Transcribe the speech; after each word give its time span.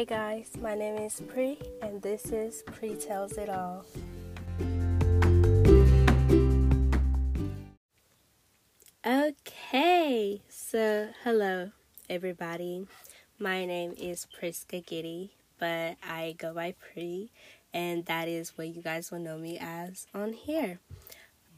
Hey 0.00 0.06
guys, 0.06 0.48
my 0.62 0.74
name 0.74 0.96
is 0.96 1.20
Pre, 1.28 1.58
and 1.82 2.00
this 2.00 2.32
is 2.32 2.62
Pre 2.62 2.94
Tells 2.94 3.32
It 3.32 3.50
All. 3.50 3.84
Okay, 9.06 10.40
so 10.48 11.08
hello 11.22 11.72
everybody. 12.08 12.86
My 13.38 13.66
name 13.66 13.92
is 13.98 14.26
Priska 14.26 14.86
Giddy, 14.86 15.32
but 15.58 15.98
I 16.02 16.34
go 16.38 16.54
by 16.54 16.76
Pre, 16.80 17.30
and 17.74 18.06
that 18.06 18.26
is 18.26 18.56
what 18.56 18.68
you 18.68 18.80
guys 18.80 19.10
will 19.10 19.18
know 19.18 19.36
me 19.36 19.58
as 19.60 20.06
on 20.14 20.32
here. 20.32 20.80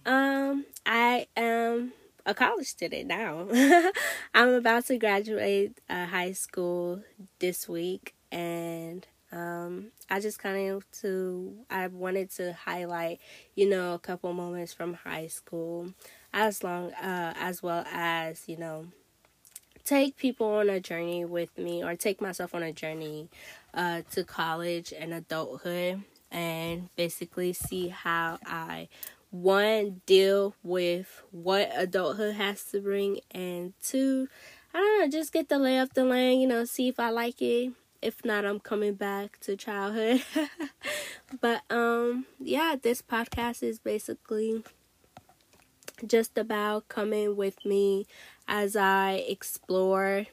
Um, 0.05 0.67
I 0.85 1.29
am 1.37 1.93
a 2.27 2.35
college 2.35 2.67
student 2.67 3.07
now. 3.07 3.47
I'm 4.35 4.49
about 4.49 4.87
to 4.87 4.99
graduate 4.99 5.79
uh, 5.89 6.07
high 6.07 6.33
school 6.33 7.05
this 7.39 7.69
week, 7.69 8.15
and 8.33 9.07
um, 9.31 9.93
I 10.11 10.21
just 10.21 10.39
kind 10.39 10.71
of 10.71 10.91
to 11.01 11.55
I 11.71 11.87
wanted 11.87 12.31
to 12.33 12.53
highlight, 12.53 13.21
you 13.55 13.69
know, 13.69 13.95
a 13.95 13.99
couple 13.99 14.33
moments 14.33 14.73
from 14.73 14.95
high 14.95 15.29
school, 15.29 15.93
as 16.33 16.65
long 16.65 16.93
uh, 16.95 17.35
as 17.37 17.63
well 17.63 17.85
as 17.93 18.49
you 18.49 18.57
know, 18.57 18.87
take 19.85 20.17
people 20.17 20.47
on 20.49 20.69
a 20.69 20.81
journey 20.81 21.25
with 21.25 21.57
me, 21.57 21.85
or 21.85 21.95
take 21.95 22.21
myself 22.21 22.55
on 22.55 22.63
a 22.63 22.73
journey 22.73 23.29
uh, 23.75 24.03
to 24.11 24.25
college 24.25 24.93
and 24.99 25.15
adulthood, 25.15 26.03
and 26.31 26.95
basically 26.97 27.53
see 27.53 27.89
how 27.89 28.39
I 28.45 28.89
one 29.31 30.03
deal 30.05 30.55
with 30.63 31.23
what 31.31 31.71
adulthood 31.75 32.35
has 32.35 32.65
to 32.65 32.79
bring 32.81 33.19
and 33.31 33.73
two 33.83 34.29
i 34.75 34.79
don't 34.79 35.01
know 35.01 35.09
just 35.09 35.33
get 35.33 35.49
the 35.49 35.59
lay 35.59 35.79
of 35.79 35.95
the 35.95 36.05
land 36.05 36.39
you 36.39 36.47
know 36.47 36.67
see 36.67 36.87
if 36.87 37.01
i 37.01 37.09
like 37.09 37.41
it 37.41 37.73
if 38.03 38.25
not 38.25 38.45
i'm 38.45 38.61
coming 38.61 38.95
back 38.95 39.39
to 39.41 39.57
childhood 39.57 40.23
but 41.41 41.63
um 41.71 42.27
yeah 42.41 42.77
this 42.81 43.01
podcast 43.01 43.63
is 43.63 43.79
basically 43.79 44.63
just 46.07 46.37
about 46.37 46.89
coming 46.89 47.37
with 47.37 47.65
me 47.65 48.07
as 48.49 48.77
i 48.77 49.25
explore 49.29 50.27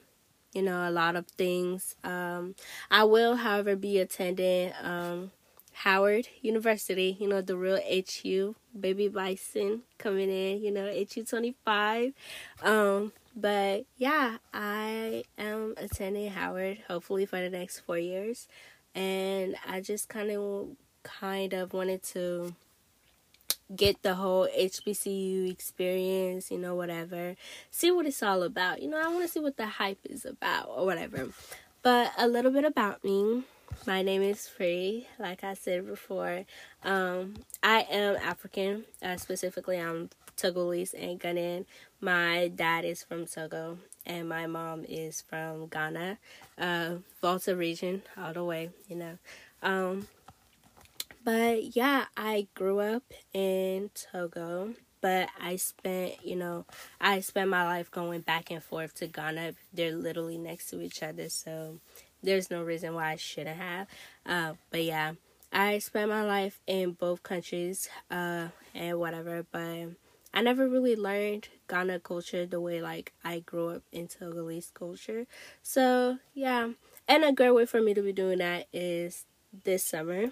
you 0.54 0.62
know 0.62 0.90
a 0.90 0.92
lot 0.92 1.16
of 1.16 1.28
things 1.28 1.96
um 2.04 2.56
i 2.90 3.04
will 3.04 3.36
however 3.38 3.76
be 3.76 4.00
attending 4.00 4.74
um 4.82 5.32
Howard 5.84 6.28
University, 6.42 7.16
you 7.22 7.28
know, 7.30 7.40
the 7.42 7.56
real 7.56 7.78
HU, 7.78 8.56
Baby 8.78 9.08
Bison 9.08 9.84
coming 9.98 10.30
in, 10.30 10.62
you 10.62 10.72
know, 10.72 10.86
HU 10.88 11.24
25. 11.24 12.12
Um, 12.62 13.14
but 13.40 13.86
yeah, 13.98 14.38
I 14.54 15.24
am 15.38 15.76
attending 15.78 16.32
Howard 16.32 16.80
hopefully 16.88 17.26
for 17.26 17.40
the 17.40 17.50
next 17.50 17.80
four 17.82 17.98
years. 17.98 18.48
And 18.96 19.56
I 19.68 19.82
just 19.82 20.10
kind 20.10 20.32
of, 20.32 20.70
kind 21.04 21.54
of 21.54 21.74
wanted 21.74 22.04
to 22.04 22.56
get 23.76 24.02
the 24.02 24.16
whole 24.16 24.48
HBCU 24.48 25.52
experience, 25.52 26.50
you 26.50 26.58
know, 26.58 26.76
whatever. 26.76 27.36
See 27.70 27.92
what 27.92 28.06
it's 28.06 28.24
all 28.24 28.44
about. 28.44 28.82
You 28.82 28.90
know, 28.90 29.02
I 29.02 29.08
want 29.08 29.22
to 29.22 29.28
see 29.28 29.40
what 29.40 29.58
the 29.58 29.68
hype 29.68 30.00
is 30.06 30.26
about 30.26 30.70
or 30.70 30.86
whatever. 30.86 31.30
But 31.82 32.12
a 32.18 32.28
little 32.28 32.52
bit 32.52 32.66
about 32.66 33.04
me. 33.04 33.44
My 33.86 34.02
name 34.02 34.22
is 34.22 34.50
Pre. 34.56 35.08
Like 35.20 35.44
I 35.44 35.54
said 35.54 35.88
before, 35.88 36.46
um, 36.84 37.36
I 37.64 37.86
am 37.90 38.18
African. 38.18 38.86
Uh, 39.02 39.18
specifically, 39.18 39.78
I'm 39.78 40.10
Togolese 40.40 40.94
and 40.98 41.20
Ghanaian. 41.20 41.66
My 42.02 42.48
dad 42.48 42.86
is 42.86 43.04
from 43.04 43.26
Togo, 43.26 43.78
and 44.06 44.30
my 44.30 44.48
mom 44.48 44.86
is 44.88 45.22
from 45.22 45.68
Ghana, 45.68 46.18
uh, 46.58 46.96
Volta 47.22 47.56
region, 47.56 48.04
all 48.18 48.34
the 48.34 48.44
way, 48.44 48.70
you 48.88 48.96
know. 48.96 49.18
Um, 49.62 50.08
but 51.24 51.76
yeah, 51.76 52.06
I 52.16 52.48
grew 52.56 52.80
up 52.80 53.04
in 53.34 53.90
Togo, 53.94 54.76
but 55.02 55.30
I 55.42 55.58
spent, 55.58 56.26
you 56.26 56.38
know, 56.38 56.66
I 57.02 57.20
spent 57.20 57.50
my 57.50 57.66
life 57.66 57.92
going 57.92 58.22
back 58.22 58.50
and 58.50 58.64
forth 58.64 58.96
to 58.96 59.08
Ghana. 59.08 59.54
They're 59.74 59.96
literally 59.96 60.38
next 60.38 60.70
to 60.70 60.82
each 60.82 61.04
other, 61.04 61.28
so 61.28 61.80
there's 62.24 62.50
no 62.50 62.64
reason 62.64 62.94
why 62.94 63.12
I 63.12 63.16
shouldn't 63.18 63.58
have. 63.58 63.88
Uh, 64.26 64.54
but 64.72 64.84
yeah, 64.84 65.14
I 65.52 65.80
spent 65.80 66.10
my 66.10 66.24
life 66.24 66.60
in 66.68 66.94
both 66.94 67.24
countries 67.24 67.90
uh, 68.10 68.48
and 68.74 69.00
whatever, 69.00 69.46
but 69.52 69.90
I 70.34 70.42
never 70.42 70.68
really 70.68 70.96
learned 70.96 71.50
Ghana 71.68 72.00
culture 72.00 72.46
the 72.46 72.62
way 72.62 72.82
like 72.82 73.14
I 73.24 73.40
grew 73.40 73.70
up 73.70 73.84
in 73.92 74.08
Togolese 74.08 74.74
culture. 74.74 75.26
So 75.64 76.20
yeah, 76.34 76.70
and 77.08 77.24
a 77.24 77.32
great 77.32 77.52
way 77.52 77.66
for 77.66 77.82
me 77.82 77.94
to 77.94 78.02
be 78.02 78.14
doing 78.14 78.40
that 78.40 78.68
is 78.72 79.26
this 79.64 79.84
summer 79.84 80.32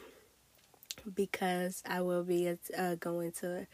because 1.13 1.83
I 1.87 2.01
will 2.01 2.23
be 2.23 2.55
uh, 2.77 2.95
going 2.95 3.31
to 3.39 3.67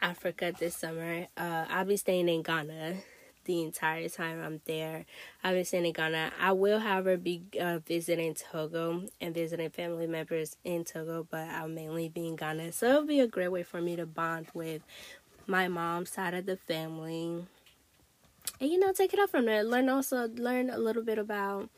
Africa 0.00 0.52
this 0.58 0.76
summer. 0.76 1.26
Uh, 1.36 1.66
I'll 1.68 1.84
be 1.84 1.96
staying 1.96 2.28
in 2.28 2.42
Ghana 2.42 2.96
the 3.44 3.62
entire 3.62 4.08
time 4.08 4.40
I'm 4.42 4.60
there. 4.66 5.06
I'll 5.42 5.54
be 5.54 5.64
staying 5.64 5.86
in 5.86 5.92
Ghana. 5.92 6.32
I 6.38 6.52
will, 6.52 6.80
however, 6.80 7.16
be 7.16 7.42
uh, 7.60 7.78
visiting 7.78 8.34
Togo 8.34 9.04
and 9.20 9.34
visiting 9.34 9.70
family 9.70 10.06
members 10.06 10.56
in 10.64 10.84
Togo, 10.84 11.26
but 11.28 11.48
I'll 11.48 11.68
mainly 11.68 12.08
be 12.08 12.28
in 12.28 12.36
Ghana. 12.36 12.72
So 12.72 12.86
it'll 12.86 13.06
be 13.06 13.20
a 13.20 13.26
great 13.26 13.48
way 13.48 13.62
for 13.62 13.80
me 13.80 13.96
to 13.96 14.06
bond 14.06 14.48
with 14.52 14.82
my 15.48 15.68
mom's 15.68 16.10
side 16.10 16.34
of 16.34 16.46
the 16.46 16.56
family. 16.56 17.46
And 18.60 18.70
you 18.70 18.78
know, 18.78 18.92
take 18.92 19.12
it 19.14 19.20
up 19.20 19.30
from 19.30 19.46
there. 19.46 19.62
Learn 19.62 19.88
also 19.88 20.28
learn 20.28 20.70
a 20.70 20.78
little 20.78 21.02
bit 21.02 21.18
about, 21.18 21.68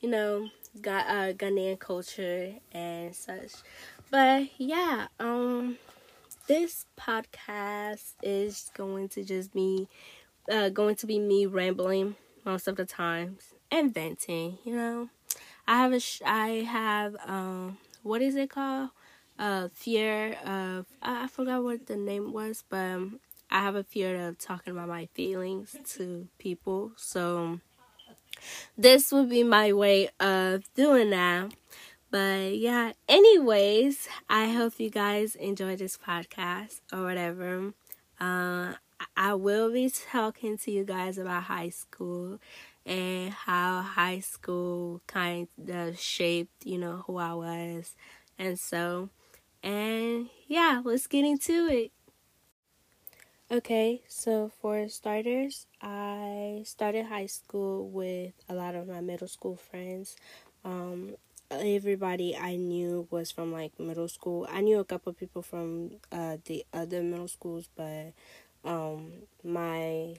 you 0.00 0.08
know, 0.10 0.48
uh, 0.86 1.32
Ghanaian 1.32 1.78
culture 1.78 2.54
and 2.72 3.14
such. 3.14 3.52
But 4.10 4.48
yeah, 4.58 5.08
um, 5.20 5.78
this 6.48 6.86
podcast 6.98 8.14
is 8.22 8.70
going 8.74 9.08
to 9.10 9.24
just 9.24 9.52
be 9.52 9.88
uh, 10.50 10.68
going 10.70 10.96
to 10.96 11.06
be 11.06 11.18
me 11.18 11.46
rambling 11.46 12.16
most 12.44 12.68
of 12.68 12.76
the 12.76 12.84
times 12.86 13.54
and 13.70 13.94
venting. 13.94 14.58
You 14.64 14.76
know, 14.76 15.08
I 15.66 15.78
have 15.78 15.92
a 15.92 16.00
sh- 16.00 16.22
I 16.26 16.48
have 16.70 17.16
um 17.26 17.78
what 18.02 18.22
is 18.22 18.36
it 18.36 18.50
called? 18.50 18.90
Uh, 19.38 19.68
fear 19.72 20.36
of 20.44 20.86
I, 21.02 21.24
I 21.24 21.26
forgot 21.26 21.64
what 21.64 21.86
the 21.86 21.96
name 21.96 22.32
was, 22.32 22.64
but 22.68 22.76
um, 22.76 23.20
I 23.50 23.60
have 23.62 23.74
a 23.74 23.84
fear 23.84 24.28
of 24.28 24.38
talking 24.38 24.72
about 24.72 24.88
my 24.88 25.06
feelings 25.14 25.76
to 25.94 26.28
people. 26.38 26.92
So 26.96 27.60
this 28.76 29.12
would 29.12 29.28
be 29.28 29.42
my 29.42 29.72
way 29.72 30.08
of 30.20 30.72
doing 30.74 31.10
that. 31.10 31.52
But 32.10 32.56
yeah, 32.56 32.92
anyways, 33.08 34.08
I 34.28 34.48
hope 34.50 34.78
you 34.78 34.90
guys 34.90 35.34
enjoy 35.34 35.76
this 35.76 35.98
podcast 35.98 36.80
or 36.92 37.02
whatever. 37.02 37.72
Uh, 38.20 38.74
I 39.16 39.34
will 39.34 39.72
be 39.72 39.90
talking 39.90 40.56
to 40.58 40.70
you 40.70 40.84
guys 40.84 41.18
about 41.18 41.44
high 41.44 41.70
school 41.70 42.38
and 42.86 43.32
how 43.32 43.82
high 43.82 44.20
school 44.20 45.00
kind 45.06 45.48
of 45.68 45.98
shaped, 45.98 46.64
you 46.64 46.78
know, 46.78 47.02
who 47.06 47.16
I 47.16 47.34
was. 47.34 47.96
And 48.38 48.58
so, 48.58 49.10
and 49.64 50.28
yeah, 50.46 50.82
let's 50.84 51.06
get 51.06 51.24
into 51.24 51.66
it. 51.68 51.90
Okay, 53.50 54.02
so 54.08 54.50
for 54.60 54.88
starters, 54.88 55.66
I 55.80 56.62
started 56.64 57.06
high 57.06 57.26
school 57.26 57.88
with 57.88 58.32
a 58.48 58.54
lot 58.54 58.74
of 58.74 58.88
my 58.88 59.00
middle 59.00 59.28
school 59.28 59.56
friends. 59.56 60.16
Um, 60.64 61.16
everybody 61.50 62.36
I 62.36 62.56
knew 62.56 63.06
was 63.10 63.30
from 63.30 63.52
like 63.52 63.78
middle 63.78 64.08
school. 64.08 64.46
I 64.50 64.60
knew 64.60 64.80
a 64.80 64.84
couple 64.84 65.12
people 65.12 65.42
from 65.42 65.92
uh, 66.10 66.38
the 66.44 66.64
other 66.72 67.02
middle 67.02 67.28
schools, 67.28 67.68
but 67.76 68.12
um, 68.64 69.12
my 69.42 70.16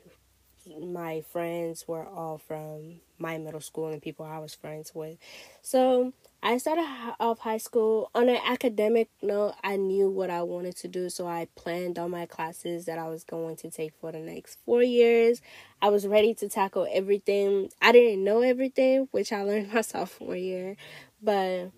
my 0.82 1.22
friends 1.32 1.88
were 1.88 2.06
all 2.06 2.38
from 2.38 3.02
my 3.18 3.38
middle 3.38 3.62
school 3.62 3.88
and 3.88 4.02
people 4.02 4.26
I 4.26 4.40
was 4.40 4.54
friends 4.56 4.94
with. 4.94 5.18
So 5.62 6.14
I 6.44 6.58
started 6.58 6.86
off 7.20 7.40
high 7.40 7.58
school 7.58 8.12
on 8.14 8.30
an 8.30 8.40
academic 8.46 9.10
note. 9.22 9.56
I 9.64 9.78
knew 9.78 10.10
what 10.10 10.30
I 10.30 10.44
wanted 10.44 10.76
to 10.78 10.88
do, 10.88 11.10
so 11.10 11.28
I 11.28 11.48
planned 11.56 11.98
all 11.98 12.10
my 12.10 12.26
classes 12.26 12.86
that 12.86 13.00
I 13.00 13.08
was 13.08 13.24
going 13.24 13.56
to 13.58 13.70
take 13.70 13.94
for 14.00 14.12
the 14.12 14.20
next 14.20 14.60
four 14.66 14.84
years. 14.84 15.42
I 15.82 15.90
was 15.90 16.06
ready 16.06 16.34
to 16.36 16.50
tackle 16.50 16.88
everything. 16.92 17.70
I 17.82 17.92
didn't 17.92 18.24
know 18.24 18.42
everything, 18.42 19.08
which 19.12 19.32
I 19.32 19.44
learned 19.44 19.74
my 19.74 19.82
sophomore 19.82 20.36
year, 20.36 20.78
but 21.22 21.72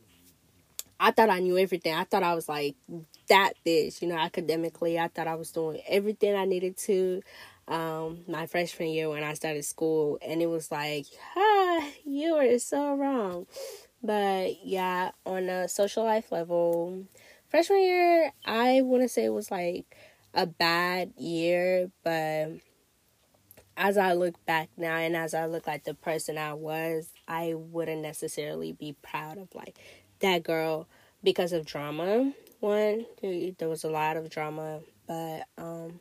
I 1.00 1.12
thought 1.12 1.30
I 1.30 1.40
knew 1.40 1.57
everything. 1.57 1.94
I 1.94 2.06
thought 2.06 2.24
I 2.24 2.33
was 2.33 2.50
like 2.50 2.75
that 3.30 3.54
bitch, 3.66 4.01
you 4.01 4.07
know, 4.07 4.18
academically. 4.18 4.98
I 5.00 5.07
thought 5.10 5.28
I 5.28 5.36
was 5.36 5.51
doing 5.51 5.81
everything 5.88 6.36
I 6.36 6.45
needed 6.45 6.78
to 6.80 7.22
um 7.68 8.19
my 8.28 8.48
freshman 8.48 8.90
year 8.90 9.10
when 9.10 9.24
I 9.24 9.34
started 9.34 9.66
school 9.66 10.18
and 10.25 10.42
it 10.42 10.48
was 10.48 10.72
like, 10.72 11.06
ah, 11.36 11.90
you 12.06 12.36
are 12.36 12.58
so 12.60 12.96
wrong. 12.96 13.48
But 14.04 14.66
yeah, 14.66 15.12
on 15.25 15.50
a 15.50 15.68
social 15.68 16.04
life 16.04 16.31
level, 16.31 17.06
freshman 17.50 17.81
year 17.81 18.31
I 18.46 18.81
wouldn't 18.81 19.12
say 19.12 19.25
it 19.25 19.34
was 19.34 19.52
like 19.52 19.96
a 20.34 20.46
bad 20.46 21.14
year, 21.18 21.92
but 22.04 22.52
as 23.75 23.98
I 23.98 24.14
look 24.14 24.44
back 24.46 24.69
now 24.75 24.96
and 24.96 25.16
as 25.16 25.34
I 25.34 25.46
look 25.46 25.68
like 25.68 25.84
the 25.84 25.94
person 25.94 26.38
I 26.38 26.54
was, 26.54 27.12
I 27.28 27.54
wouldn't 27.56 28.02
necessarily 28.02 28.72
be 28.74 28.96
proud 29.02 29.38
of 29.38 29.54
like 29.54 29.78
that 30.19 30.44
girl 30.44 30.88
because 31.24 31.54
of 31.54 31.66
drama. 31.66 32.34
One, 32.60 33.06
there 33.22 33.69
was 33.69 33.84
a 33.84 33.90
lot 33.90 34.18
of 34.18 34.30
drama, 34.30 34.80
but 35.08 35.44
um 35.58 36.00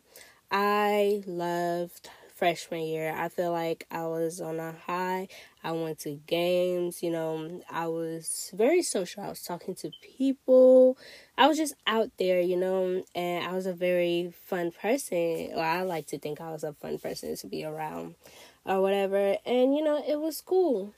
I 0.50 1.22
loved 1.26 2.08
freshman 2.34 2.82
year. 2.82 3.14
I 3.16 3.28
feel 3.28 3.50
like 3.50 3.86
I 3.90 4.06
was 4.06 4.40
on 4.40 4.60
a 4.60 4.72
high. 4.72 5.28
I 5.64 5.72
went 5.72 5.98
to 6.00 6.12
games, 6.26 7.02
you 7.02 7.10
know, 7.10 7.62
I 7.70 7.86
was 7.86 8.52
very 8.54 8.82
social. 8.82 9.24
I 9.24 9.28
was 9.28 9.42
talking 9.42 9.74
to 9.76 9.90
people. 10.02 10.98
I 11.36 11.48
was 11.48 11.56
just 11.56 11.74
out 11.86 12.10
there, 12.18 12.40
you 12.40 12.56
know, 12.56 13.02
and 13.14 13.44
I 13.44 13.52
was 13.52 13.66
a 13.66 13.72
very 13.72 14.32
fun 14.44 14.70
person. 14.70 15.50
Or 15.54 15.64
I 15.64 15.82
like 15.82 16.06
to 16.08 16.18
think 16.18 16.40
I 16.40 16.52
was 16.52 16.62
a 16.62 16.74
fun 16.74 16.98
person 16.98 17.34
to 17.36 17.46
be 17.46 17.64
around 17.64 18.14
or 18.64 18.80
whatever. 18.82 19.38
And, 19.44 19.74
you 19.74 19.82
know, 19.82 20.02
it 20.06 20.20
was 20.20 20.40
cool. 20.42 20.92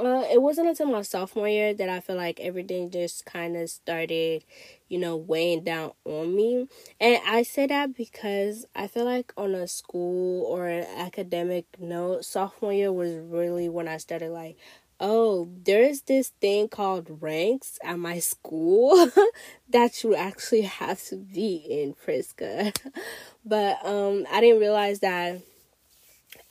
Uh, 0.00 0.24
it 0.30 0.42
wasn't 0.42 0.66
until 0.68 0.86
my 0.86 1.02
sophomore 1.02 1.48
year 1.48 1.72
that 1.72 1.88
I 1.88 2.00
feel 2.00 2.16
like 2.16 2.40
everything 2.40 2.90
just 2.90 3.24
kind 3.24 3.56
of 3.56 3.70
started, 3.70 4.44
you 4.88 4.98
know, 4.98 5.16
weighing 5.16 5.62
down 5.62 5.92
on 6.04 6.34
me. 6.34 6.66
And 7.00 7.20
I 7.26 7.44
say 7.44 7.66
that 7.68 7.94
because 7.94 8.66
I 8.74 8.88
feel 8.88 9.04
like 9.04 9.32
on 9.36 9.54
a 9.54 9.68
school 9.68 10.46
or 10.46 10.66
an 10.66 10.84
academic 10.98 11.66
note, 11.78 12.24
sophomore 12.24 12.72
year 12.72 12.92
was 12.92 13.14
really 13.14 13.68
when 13.68 13.86
I 13.86 13.98
started 13.98 14.30
like, 14.30 14.56
oh, 14.98 15.48
there's 15.64 16.02
this 16.02 16.30
thing 16.40 16.68
called 16.68 17.22
ranks 17.22 17.78
at 17.84 17.98
my 17.98 18.18
school 18.18 19.10
that 19.68 20.02
you 20.02 20.16
actually 20.16 20.62
have 20.62 21.02
to 21.04 21.16
be 21.16 21.56
in 21.68 21.94
Prisca. 21.94 22.72
but 23.44 23.84
um 23.84 24.26
I 24.30 24.40
didn't 24.40 24.60
realize 24.60 25.00
that 25.00 25.40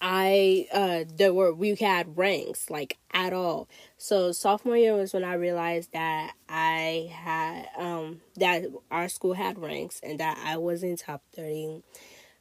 I 0.06 0.68
uh 0.74 1.06
there 1.16 1.34
were 1.34 1.54
we 1.54 1.76
had 1.76 2.18
ranks 2.18 2.70
like 2.70 2.98
at 3.14 3.32
all. 3.32 3.70
So 3.98 4.34
sophomore 4.34 4.76
year 4.76 4.94
was 4.94 5.14
when 5.14 5.24
I 5.24 5.36
realized 5.36 5.94
that 5.94 6.34
I 6.50 7.10
had 7.14 7.70
um 7.78 8.20
that 8.36 8.66
our 8.92 9.08
school 9.08 9.34
had 9.34 9.58
ranks 9.58 10.02
and 10.04 10.20
that 10.20 10.38
I 10.46 10.58
was 10.58 10.84
in 10.84 10.98
top 10.98 11.24
30. 11.34 11.84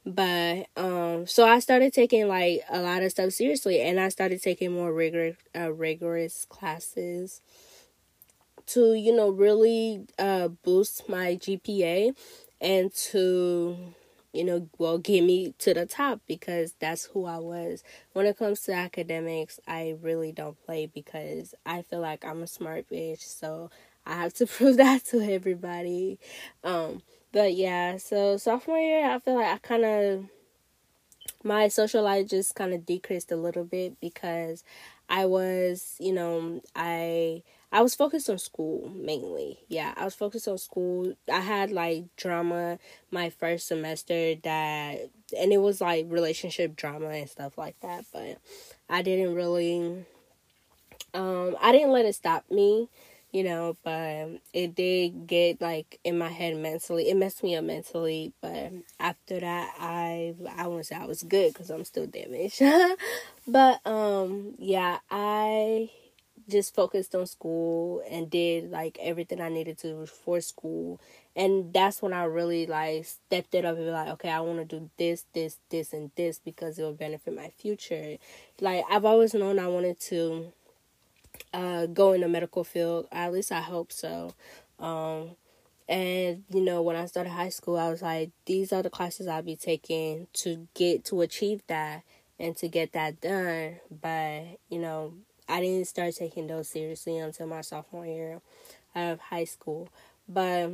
But 0.05 0.67
um 0.75 1.25
so 1.25 1.47
I 1.47 1.59
started 1.59 1.93
taking 1.93 2.27
like 2.27 2.63
a 2.69 2.81
lot 2.81 3.01
of 3.01 3.11
stuff 3.11 3.31
seriously 3.31 3.79
and 3.79 3.97
I 3.97 4.09
started 4.09 4.41
taking 4.41 4.73
more 4.73 4.93
rigorous 4.93 5.37
uh, 5.55 5.71
rigorous 5.71 6.45
classes 6.49 7.39
to 8.65 8.93
you 8.93 9.15
know 9.15 9.29
really 9.29 10.05
uh 10.19 10.49
boost 10.49 11.07
my 11.07 11.37
GPA 11.37 12.13
and 12.59 12.93
to 12.93 13.93
you 14.33 14.43
know, 14.43 14.67
well, 14.77 14.97
get 14.97 15.23
me 15.23 15.53
to 15.59 15.73
the 15.73 15.85
top 15.85 16.21
because 16.27 16.73
that's 16.79 17.05
who 17.05 17.25
I 17.25 17.37
was. 17.37 17.83
When 18.13 18.25
it 18.25 18.37
comes 18.37 18.61
to 18.63 18.73
academics, 18.73 19.59
I 19.67 19.95
really 20.01 20.31
don't 20.31 20.61
play 20.65 20.87
because 20.87 21.53
I 21.65 21.83
feel 21.83 21.99
like 21.99 22.25
I'm 22.25 22.41
a 22.41 22.47
smart 22.47 22.89
bitch, 22.89 23.21
so 23.21 23.69
I 24.05 24.15
have 24.15 24.33
to 24.35 24.47
prove 24.47 24.77
that 24.77 25.05
to 25.05 25.21
everybody. 25.21 26.19
Um, 26.63 27.03
but 27.31 27.53
yeah, 27.53 27.97
so 27.97 28.37
sophomore 28.37 28.79
year, 28.79 29.09
I 29.09 29.19
feel 29.19 29.35
like 29.35 29.47
I 29.47 29.57
kind 29.59 29.85
of 29.85 30.25
my 31.43 31.67
social 31.67 32.03
life 32.03 32.27
just 32.27 32.55
kind 32.55 32.73
of 32.73 32.85
decreased 32.85 33.31
a 33.31 33.35
little 33.35 33.63
bit 33.63 33.99
because 33.99 34.63
I 35.09 35.25
was, 35.25 35.95
you 35.99 36.13
know, 36.13 36.61
I 36.75 37.43
I 37.73 37.81
was 37.81 37.95
focused 37.95 38.29
on 38.29 38.37
school 38.37 38.91
mainly. 38.95 39.57
Yeah, 39.67 39.95
I 39.97 40.05
was 40.05 40.13
focused 40.13 40.47
on 40.47 40.59
school. 40.59 41.15
I 41.31 41.39
had 41.39 41.71
like 41.71 42.15
drama 42.15 42.77
my 43.09 43.31
first 43.31 43.67
semester 43.67 44.35
that 44.43 45.09
and 45.35 45.51
it 45.51 45.57
was 45.57 45.81
like 45.81 46.05
relationship 46.07 46.75
drama 46.75 47.07
and 47.07 47.27
stuff 47.27 47.57
like 47.57 47.75
that, 47.81 48.05
but 48.13 48.37
I 48.91 49.01
didn't 49.01 49.33
really 49.33 50.05
um 51.15 51.57
I 51.59 51.71
didn't 51.71 51.89
let 51.89 52.05
it 52.05 52.13
stop 52.13 52.45
me, 52.51 52.89
you 53.31 53.43
know, 53.43 53.75
but 53.83 54.39
it 54.53 54.75
did 54.75 55.25
get 55.25 55.59
like 55.59 55.99
in 56.03 56.19
my 56.19 56.29
head 56.29 56.55
mentally. 56.55 57.09
It 57.09 57.17
messed 57.17 57.41
me 57.41 57.55
up 57.55 57.63
mentally, 57.63 58.33
but 58.39 58.71
after 58.99 59.39
that 59.39 59.73
I 59.79 60.35
I 60.55 60.67
won't 60.67 60.85
say 60.85 60.95
I 60.95 61.07
was 61.07 61.23
good 61.23 61.55
cuz 61.55 61.71
I'm 61.71 61.85
still 61.85 62.05
damaged. 62.05 62.61
but 63.47 63.83
um 63.87 64.53
yeah, 64.59 64.99
I 65.09 65.89
just 66.49 66.75
focused 66.75 67.15
on 67.15 67.25
school 67.25 68.03
and 68.09 68.29
did 68.29 68.71
like 68.71 68.97
everything 69.01 69.41
I 69.41 69.49
needed 69.49 69.77
to 69.79 70.05
for 70.05 70.41
school. 70.41 70.99
And 71.35 71.73
that's 71.73 72.01
when 72.01 72.13
I 72.13 72.25
really 72.25 72.65
like 72.65 73.05
stepped 73.05 73.55
it 73.55 73.65
up 73.65 73.75
and 73.75 73.85
be 73.85 73.91
like, 73.91 74.09
okay, 74.09 74.29
I 74.29 74.39
want 74.41 74.59
to 74.59 74.79
do 74.79 74.89
this, 74.97 75.25
this, 75.33 75.57
this, 75.69 75.93
and 75.93 76.11
this 76.15 76.39
because 76.39 76.77
it 76.77 76.83
will 76.83 76.93
benefit 76.93 77.35
my 77.35 77.49
future. 77.49 78.17
Like 78.59 78.83
I've 78.89 79.05
always 79.05 79.33
known 79.33 79.59
I 79.59 79.67
wanted 79.67 79.99
to 80.01 80.51
uh, 81.53 81.85
go 81.87 82.13
in 82.13 82.21
the 82.21 82.27
medical 82.27 82.63
field. 82.63 83.07
At 83.11 83.33
least 83.33 83.51
I 83.51 83.61
hope 83.61 83.91
so. 83.91 84.33
Um, 84.79 85.35
and 85.87 86.43
you 86.49 86.61
know, 86.61 86.81
when 86.81 86.95
I 86.95 87.05
started 87.05 87.31
high 87.31 87.49
school, 87.49 87.77
I 87.77 87.89
was 87.89 88.01
like, 88.01 88.31
these 88.45 88.71
are 88.71 88.83
the 88.83 88.89
classes 88.89 89.27
I'll 89.27 89.41
be 89.41 89.55
taking 89.55 90.27
to 90.33 90.67
get 90.73 91.05
to 91.05 91.21
achieve 91.21 91.61
that 91.67 92.03
and 92.39 92.55
to 92.57 92.67
get 92.67 92.93
that 92.93 93.21
done. 93.21 93.79
But 93.89 94.59
you 94.69 94.79
know, 94.79 95.13
I 95.47 95.61
didn't 95.61 95.87
start 95.87 96.15
taking 96.15 96.47
those 96.47 96.67
seriously 96.67 97.17
until 97.17 97.47
my 97.47 97.61
sophomore 97.61 98.05
year 98.05 98.41
of 98.95 99.19
high 99.19 99.45
school. 99.45 99.89
But 100.27 100.71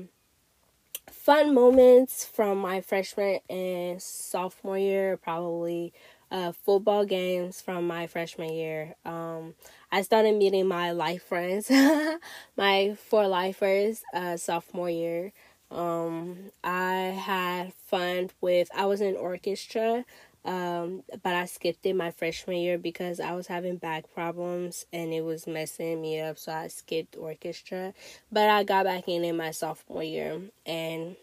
fun 1.12 1.54
moments 1.54 2.26
from 2.26 2.60
my 2.60 2.82
freshman 2.82 3.40
and 3.50 4.02
sophomore 4.02 4.78
year, 4.78 5.18
probably 5.18 5.94
uh, 6.32 6.52
football 6.52 7.06
games 7.06 7.62
from 7.62 7.88
my 7.88 8.08
freshman 8.08 8.54
year. 8.54 8.96
Um, 9.06 9.56
I 9.92 10.02
started 10.04 10.36
meeting 10.36 10.68
my 10.68 10.92
life 10.92 11.24
friends, 11.24 11.70
my 12.58 12.96
four 13.08 13.28
lifers, 13.28 14.04
uh, 14.14 14.38
sophomore 14.38 14.90
year. 14.90 15.32
Um, 15.72 16.52
I 16.64 17.16
had 17.20 17.74
fun 17.74 18.32
with, 18.42 18.70
I 18.76 18.86
was 18.86 19.02
in 19.02 19.16
orchestra 19.16 20.06
um, 20.46 21.04
but 21.24 21.36
I 21.36 21.46
skipped 21.46 21.86
it 21.86 21.96
my 21.96 22.12
freshman 22.12 22.58
year 22.58 22.78
because 22.78 23.20
I 23.20 23.34
was 23.34 23.48
having 23.48 23.78
back 23.78 24.12
problems 24.14 24.86
and 24.94 25.14
it 25.14 25.22
was 25.22 25.48
messing 25.48 26.02
me 26.02 26.20
up. 26.22 26.38
So 26.38 26.52
I 26.52 26.68
skipped 26.68 27.16
orchestra. 27.18 27.94
But 28.32 28.50
I 28.50 28.64
got 28.64 28.86
back 28.86 29.08
in 29.08 29.24
in 29.24 29.38
my 29.38 29.52
sophomore 29.52 30.04
year 30.04 30.42
and 30.66 31.16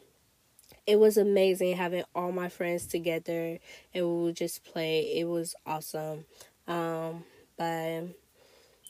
it 0.86 0.98
was 0.98 1.16
amazing 1.16 1.76
having 1.76 2.04
all 2.14 2.32
my 2.32 2.48
friends 2.48 2.86
together 2.86 3.58
and 3.94 4.06
we 4.06 4.22
would 4.24 4.36
just 4.36 4.64
play. 4.64 5.00
It 5.18 5.24
was 5.26 5.54
awesome. 5.66 6.24
Um, 6.68 7.24
but 7.56 8.04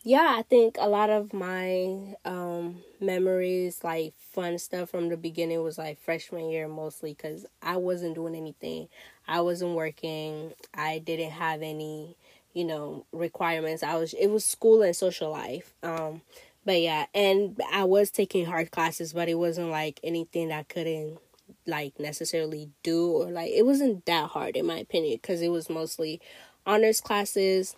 yeah, 0.05 0.35
I 0.39 0.43
think 0.43 0.77
a 0.79 0.89
lot 0.89 1.11
of 1.11 1.33
my 1.33 2.15
um, 2.25 2.83
memories, 3.01 3.83
like 3.83 4.15
fun 4.19 4.59
stuff 4.59 4.91
from 4.91 5.09
the 5.09 5.17
beginning, 5.17 5.63
was 5.63 5.79
like 5.79 5.99
freshman 5.99 6.49
year 6.49 6.69
mostly 6.69 7.13
because 7.13 7.45
I 7.61 7.77
wasn't 7.77 8.15
doing 8.15 8.37
anything. 8.37 8.89
I 9.29 9.41
wasn't 9.41 9.75
working. 9.75 10.53
I 10.75 10.99
didn't 10.99 11.33
have 11.33 11.63
any, 11.63 12.17
you 12.55 12.65
know, 12.65 13.05
requirements. 13.13 13.83
I 13.83 13.97
was 13.97 14.15
it 14.15 14.29
was 14.29 14.45
school 14.45 14.83
and 14.83 14.95
social 14.95 15.31
life. 15.31 15.75
Um, 15.83 16.23
but 16.65 16.81
yeah, 16.81 17.07
and 17.15 17.61
I 17.73 17.85
was 17.85 18.11
taking 18.11 18.47
hard 18.47 18.71
classes, 18.71 19.13
but 19.13 19.29
it 19.29 19.35
wasn't 19.35 19.71
like 19.71 20.01
anything 20.03 20.49
that 20.49 20.59
I 20.59 20.63
couldn't 20.65 21.19
like 21.67 21.99
necessarily 22.01 22.71
do 22.83 23.09
or 23.09 23.31
like 23.31 23.51
it 23.53 23.65
wasn't 23.65 24.05
that 24.07 24.31
hard 24.31 24.57
in 24.57 24.67
my 24.67 24.79
opinion 24.79 25.17
because 25.21 25.41
it 25.43 25.49
was 25.49 25.71
mostly 25.71 26.21
honors 26.67 27.01
classes 27.01 27.77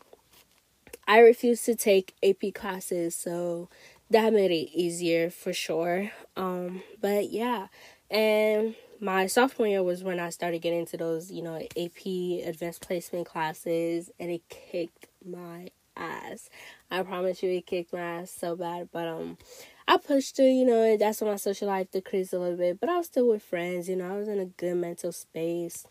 I 1.09 1.21
refused 1.21 1.65
to 1.65 1.75
take 1.75 2.15
AP 2.23 2.53
classes, 2.55 3.15
so 3.15 3.71
that 4.11 4.31
made 4.33 4.51
it 4.51 4.71
easier 4.79 5.31
for 5.31 5.55
sure. 5.55 6.11
Um, 6.37 6.83
but 7.01 7.31
yeah, 7.31 7.69
and 8.11 8.75
my 9.01 9.27
sophomore 9.27 9.69
year 9.69 9.83
was 9.83 10.03
when 10.03 10.21
I 10.21 10.31
started 10.31 10.61
getting 10.61 10.81
into 10.81 10.97
those, 10.97 11.31
you 11.31 11.43
know, 11.43 11.57
AP 11.77 12.47
advanced 12.47 12.83
placement 12.83 13.27
classes, 13.27 14.11
and 14.19 14.31
it 14.31 14.43
kicked 14.49 15.07
my 15.25 15.71
ass. 15.97 16.49
I 16.91 17.03
promise 17.03 17.43
you, 17.43 17.51
it 17.51 17.67
kicked 17.67 17.93
my 17.93 18.01
ass 18.01 18.31
so 18.31 18.57
bad. 18.57 18.89
But 18.93 19.09
um, 19.09 19.39
I 19.87 19.97
pushed 19.99 20.37
through, 20.37 20.51
you 20.51 20.65
know, 20.65 20.97
that's 20.97 21.21
when 21.21 21.31
my 21.31 21.37
social 21.37 21.69
life 21.69 21.91
decreased 21.91 22.33
a 22.33 22.39
little 22.39 22.57
bit. 22.57 22.81
But 22.81 22.89
I 22.89 22.97
was 22.97 23.07
still 23.07 23.29
with 23.29 23.43
friends, 23.43 23.89
you 23.89 23.97
know, 23.97 24.15
I 24.15 24.19
was 24.19 24.29
in 24.29 24.39
a 24.39 24.47
good 24.47 24.77
mental 24.77 25.13
space 25.13 25.87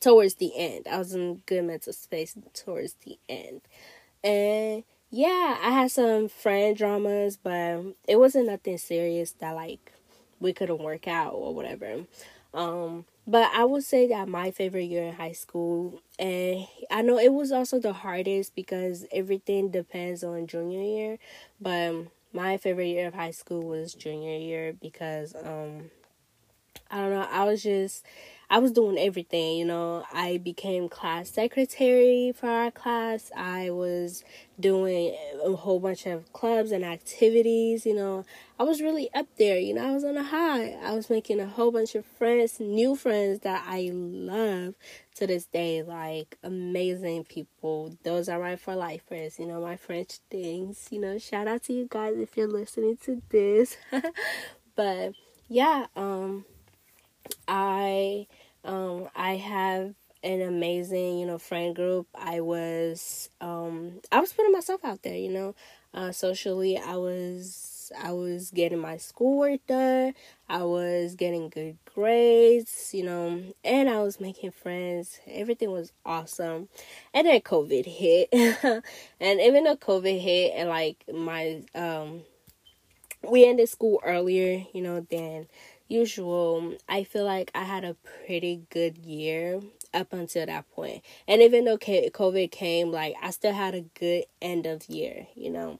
towards 0.00 0.36
the 0.36 0.52
end. 0.56 0.86
I 0.90 0.98
was 0.98 1.14
in 1.14 1.42
good 1.46 1.64
mental 1.64 1.92
space 1.92 2.36
towards 2.54 2.94
the 3.04 3.18
end. 3.28 3.62
And 4.22 4.84
yeah, 5.10 5.58
I 5.60 5.70
had 5.70 5.90
some 5.90 6.28
friend 6.28 6.76
dramas, 6.76 7.36
but 7.36 7.82
it 8.06 8.18
wasn't 8.18 8.46
nothing 8.46 8.78
serious 8.78 9.32
that 9.32 9.52
like 9.52 9.92
we 10.40 10.52
couldn't 10.52 10.82
work 10.82 11.06
out 11.06 11.34
or 11.34 11.54
whatever. 11.54 12.04
Um, 12.52 13.04
but 13.26 13.50
I 13.54 13.64
would 13.64 13.84
say 13.84 14.08
that 14.08 14.28
my 14.28 14.50
favorite 14.50 14.84
year 14.86 15.04
in 15.04 15.14
high 15.14 15.32
school, 15.32 16.00
and 16.18 16.66
I 16.90 17.02
know 17.02 17.18
it 17.18 17.32
was 17.32 17.52
also 17.52 17.78
the 17.78 17.92
hardest 17.92 18.54
because 18.56 19.06
everything 19.12 19.70
depends 19.70 20.24
on 20.24 20.46
junior 20.46 20.82
year, 20.82 21.18
but 21.60 22.06
my 22.32 22.56
favorite 22.56 22.88
year 22.88 23.08
of 23.08 23.14
high 23.14 23.30
school 23.30 23.62
was 23.62 23.94
junior 23.94 24.36
year 24.36 24.72
because 24.72 25.34
um 25.34 25.90
I 26.90 26.96
don't 26.96 27.10
know, 27.10 27.28
I 27.30 27.44
was 27.44 27.62
just 27.62 28.04
I 28.52 28.58
was 28.58 28.72
doing 28.72 28.98
everything, 28.98 29.58
you 29.58 29.64
know. 29.64 30.04
I 30.12 30.38
became 30.38 30.88
class 30.88 31.30
secretary 31.30 32.32
for 32.36 32.48
our 32.48 32.72
class. 32.72 33.30
I 33.36 33.70
was 33.70 34.24
doing 34.58 35.16
a 35.44 35.52
whole 35.54 35.78
bunch 35.78 36.04
of 36.04 36.32
clubs 36.32 36.72
and 36.72 36.84
activities, 36.84 37.86
you 37.86 37.94
know. 37.94 38.24
I 38.58 38.64
was 38.64 38.82
really 38.82 39.08
up 39.14 39.28
there, 39.38 39.56
you 39.60 39.74
know. 39.74 39.88
I 39.88 39.94
was 39.94 40.02
on 40.02 40.16
a 40.16 40.24
high. 40.24 40.72
I 40.82 40.94
was 40.94 41.08
making 41.08 41.38
a 41.38 41.46
whole 41.46 41.70
bunch 41.70 41.94
of 41.94 42.04
friends, 42.04 42.58
new 42.58 42.96
friends 42.96 43.38
that 43.40 43.64
I 43.68 43.90
love 43.92 44.74
to 45.14 45.28
this 45.28 45.44
day, 45.44 45.84
like 45.84 46.36
amazing 46.42 47.26
people. 47.26 47.96
Those 48.02 48.28
are 48.28 48.40
my 48.40 48.56
for 48.56 48.74
lifers, 48.74 49.38
you 49.38 49.46
know, 49.46 49.60
my 49.60 49.76
French 49.76 50.18
things. 50.28 50.88
You 50.90 51.00
know, 51.00 51.18
shout 51.18 51.46
out 51.46 51.62
to 51.64 51.72
you 51.72 51.86
guys 51.88 52.16
if 52.18 52.36
you're 52.36 52.48
listening 52.48 52.96
to 53.04 53.22
this. 53.28 53.76
but 54.74 55.12
yeah, 55.48 55.86
um 55.94 56.44
I 57.46 58.26
I 59.30 59.36
have 59.36 59.94
an 60.24 60.42
amazing, 60.42 61.20
you 61.20 61.26
know, 61.26 61.38
friend 61.38 61.74
group. 61.74 62.08
I 62.16 62.40
was 62.40 63.30
um 63.40 64.00
I 64.10 64.18
was 64.18 64.32
putting 64.32 64.50
myself 64.50 64.84
out 64.84 65.04
there, 65.04 65.14
you 65.16 65.30
know. 65.30 65.54
Uh 65.94 66.10
socially 66.10 66.76
I 66.76 66.96
was 66.96 67.92
I 67.96 68.10
was 68.10 68.50
getting 68.50 68.80
my 68.80 68.96
schoolwork 68.96 69.64
done. 69.68 70.14
I 70.48 70.64
was 70.64 71.14
getting 71.14 71.48
good 71.48 71.78
grades, 71.94 72.90
you 72.92 73.04
know, 73.04 73.40
and 73.62 73.88
I 73.88 74.02
was 74.02 74.18
making 74.18 74.50
friends. 74.50 75.20
Everything 75.28 75.70
was 75.70 75.92
awesome. 76.04 76.68
And 77.14 77.28
then 77.28 77.40
COVID 77.40 77.86
hit. 77.86 78.30
and 79.20 79.40
even 79.40 79.62
though 79.62 79.76
COVID 79.76 80.20
hit 80.20 80.54
and 80.56 80.68
like 80.68 81.04
my 81.14 81.62
um 81.76 82.22
we 83.22 83.46
ended 83.46 83.68
school 83.68 84.00
earlier, 84.04 84.64
you 84.72 84.82
know, 84.82 85.06
than 85.08 85.46
usual, 85.90 86.74
I 86.88 87.04
feel 87.04 87.24
like 87.24 87.50
I 87.54 87.64
had 87.64 87.84
a 87.84 87.96
pretty 88.24 88.62
good 88.70 88.98
year 88.98 89.60
up 89.92 90.12
until 90.12 90.46
that 90.46 90.70
point. 90.70 91.02
And 91.26 91.42
even 91.42 91.64
though 91.64 91.78
COVID 91.78 92.50
came, 92.50 92.90
like 92.90 93.14
I 93.22 93.30
still 93.30 93.52
had 93.52 93.74
a 93.74 93.82
good 93.98 94.24
end 94.40 94.66
of 94.66 94.88
year, 94.88 95.26
you 95.34 95.50
know. 95.50 95.78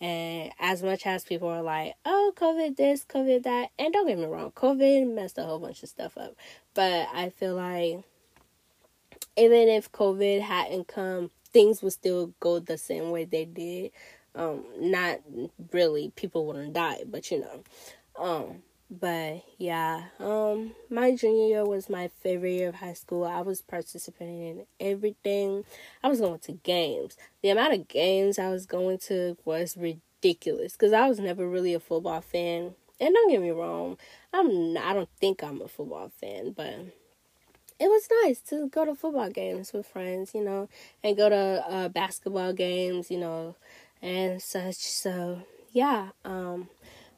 And 0.00 0.50
as 0.58 0.82
much 0.82 1.06
as 1.06 1.24
people 1.24 1.48
are 1.48 1.62
like, 1.62 1.94
oh, 2.06 2.32
COVID 2.34 2.76
this, 2.76 3.04
COVID 3.04 3.42
that, 3.42 3.68
and 3.78 3.92
don't 3.92 4.06
get 4.06 4.18
me 4.18 4.24
wrong, 4.24 4.50
COVID 4.52 5.14
messed 5.14 5.36
a 5.36 5.44
whole 5.44 5.58
bunch 5.58 5.82
of 5.82 5.90
stuff 5.90 6.16
up. 6.16 6.34
But 6.72 7.08
I 7.12 7.28
feel 7.28 7.54
like 7.54 8.02
even 9.36 9.68
if 9.68 9.92
COVID 9.92 10.40
hadn't 10.40 10.88
come, 10.88 11.30
things 11.52 11.82
would 11.82 11.92
still 11.92 12.32
go 12.40 12.58
the 12.60 12.78
same 12.78 13.10
way 13.10 13.24
they 13.24 13.44
did. 13.44 13.90
Um, 14.34 14.64
not 14.78 15.20
really, 15.72 16.12
people 16.16 16.46
wouldn't 16.46 16.72
die, 16.72 17.02
but 17.06 17.30
you 17.30 17.40
know. 17.40 17.62
Um, 18.16 18.62
but 18.90 19.44
yeah, 19.56 20.04
um, 20.18 20.72
my 20.90 21.14
junior 21.14 21.46
year 21.46 21.64
was 21.64 21.88
my 21.88 22.10
favorite 22.22 22.52
year 22.52 22.68
of 22.70 22.76
high 22.76 22.94
school. 22.94 23.24
I 23.24 23.40
was 23.42 23.62
participating 23.62 24.42
in 24.42 24.66
everything. 24.80 25.64
I 26.02 26.08
was 26.08 26.20
going 26.20 26.40
to 26.40 26.52
games. 26.52 27.16
The 27.42 27.50
amount 27.50 27.74
of 27.74 27.88
games 27.88 28.38
I 28.38 28.48
was 28.48 28.66
going 28.66 28.98
to 29.06 29.36
was 29.44 29.76
ridiculous 29.76 30.72
because 30.72 30.92
I 30.92 31.08
was 31.08 31.20
never 31.20 31.48
really 31.48 31.74
a 31.74 31.80
football 31.80 32.20
fan. 32.20 32.74
And 33.00 33.14
don't 33.14 33.30
get 33.30 33.40
me 33.40 33.50
wrong, 33.50 33.96
I'm 34.32 34.74
not, 34.74 34.84
I 34.84 34.92
don't 34.92 35.08
think 35.20 35.42
I'm 35.42 35.62
a 35.62 35.68
football 35.68 36.10
fan, 36.20 36.52
but 36.52 36.74
it 37.78 37.88
was 37.88 38.08
nice 38.24 38.40
to 38.42 38.68
go 38.68 38.84
to 38.84 38.94
football 38.94 39.30
games 39.30 39.72
with 39.72 39.86
friends, 39.86 40.32
you 40.34 40.44
know, 40.44 40.68
and 41.02 41.16
go 41.16 41.28
to 41.30 41.64
uh, 41.66 41.88
basketball 41.88 42.52
games, 42.52 43.10
you 43.10 43.18
know, 43.18 43.54
and 44.02 44.42
such. 44.42 44.76
So 44.76 45.42
yeah, 45.72 46.08
um, 46.24 46.68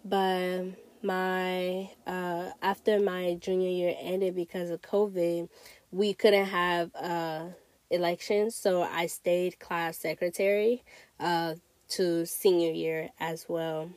but 0.04 0.66
my 1.02 1.90
uh 2.06 2.50
after 2.62 3.00
my 3.00 3.34
junior 3.40 3.68
year 3.70 3.94
ended 4.00 4.34
because 4.34 4.70
of 4.70 4.80
COVID, 4.82 5.48
we 5.90 6.14
couldn't 6.14 6.46
have 6.46 6.94
uh 6.94 7.48
elections, 7.90 8.54
so 8.56 8.82
I 8.82 9.06
stayed 9.06 9.58
class 9.58 9.98
secretary 9.98 10.82
uh 11.20 11.54
to 11.90 12.26
senior 12.26 12.72
year 12.72 13.10
as 13.20 13.46
well. 13.48 13.90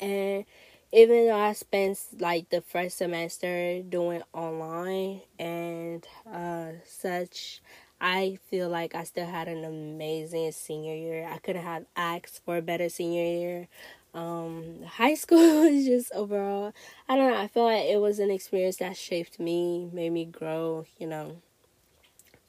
And 0.00 0.44
even 0.92 1.26
though 1.26 1.36
I 1.38 1.52
spent 1.52 1.98
like 2.18 2.48
the 2.50 2.60
first 2.60 2.98
semester 2.98 3.82
doing 3.82 4.22
online 4.32 5.22
and 5.38 6.06
uh 6.30 6.72
such 6.84 7.60
I 8.00 8.38
feel 8.50 8.68
like 8.68 8.94
I 8.94 9.04
still 9.04 9.26
had 9.26 9.48
an 9.48 9.64
amazing 9.64 10.52
senior 10.52 10.94
year. 10.94 11.26
I 11.32 11.38
couldn't 11.38 11.62
have 11.62 11.86
asked 11.96 12.44
for 12.44 12.58
a 12.58 12.62
better 12.62 12.88
senior 12.90 13.24
year. 13.24 13.68
Um, 14.16 14.82
high 14.84 15.14
school 15.14 15.62
is 15.64 15.84
just 15.86 16.12
overall, 16.14 16.72
I 17.08 17.16
don't 17.16 17.30
know, 17.30 17.38
I 17.38 17.48
feel 17.48 17.64
like 17.64 17.84
it 17.84 18.00
was 18.00 18.18
an 18.18 18.30
experience 18.30 18.78
that 18.78 18.96
shaped 18.96 19.38
me, 19.38 19.90
made 19.92 20.10
me 20.10 20.24
grow, 20.24 20.86
you 20.98 21.06
know. 21.06 21.36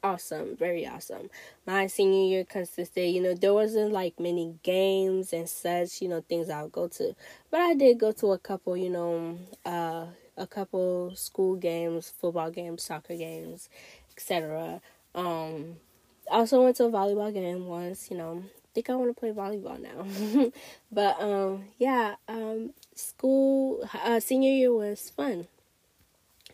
Awesome, 0.04 0.56
very 0.56 0.88
awesome. 0.88 1.30
My 1.66 1.88
senior 1.88 2.26
year 2.28 2.46
consisted, 2.46 3.10
you 3.10 3.22
know, 3.22 3.34
there 3.34 3.54
wasn't 3.54 3.92
like 3.92 4.20
many 4.20 4.56
games 4.64 5.34
and 5.34 5.50
such, 5.50 6.02
you 6.02 6.08
know, 6.08 6.22
things 6.22 6.50
I 6.50 6.64
would 6.64 6.72
go 6.72 6.88
to. 6.88 7.16
But 7.52 7.60
I 7.62 7.74
did 7.74 8.00
go 8.00 8.12
to 8.14 8.32
a 8.32 8.38
couple, 8.40 8.78
you 8.78 8.90
know, 8.90 9.38
uh, 9.66 10.06
a 10.38 10.48
couple 10.48 11.16
school 11.16 11.56
games, 11.58 12.10
football 12.10 12.52
games, 12.52 12.84
soccer 12.84 13.16
games, 13.18 13.70
etc. 14.16 14.82
Um, 15.16 15.78
also 16.30 16.64
went 16.64 16.78
to 16.78 16.86
a 16.86 16.92
volleyball 16.92 17.34
game 17.34 17.66
once, 17.66 18.10
you 18.12 18.18
know, 18.18 18.44
think 18.78 18.92
I 18.92 18.96
want 18.96 19.10
to 19.10 19.20
play 19.20 19.32
volleyball 19.32 19.80
now. 19.82 20.52
but 20.92 21.20
um, 21.20 21.66
yeah, 21.80 22.14
um, 22.28 22.74
school 22.94 23.90
uh, 24.04 24.20
senior 24.20 24.52
year 24.52 24.72
was 24.72 25.10
fun. 25.10 25.48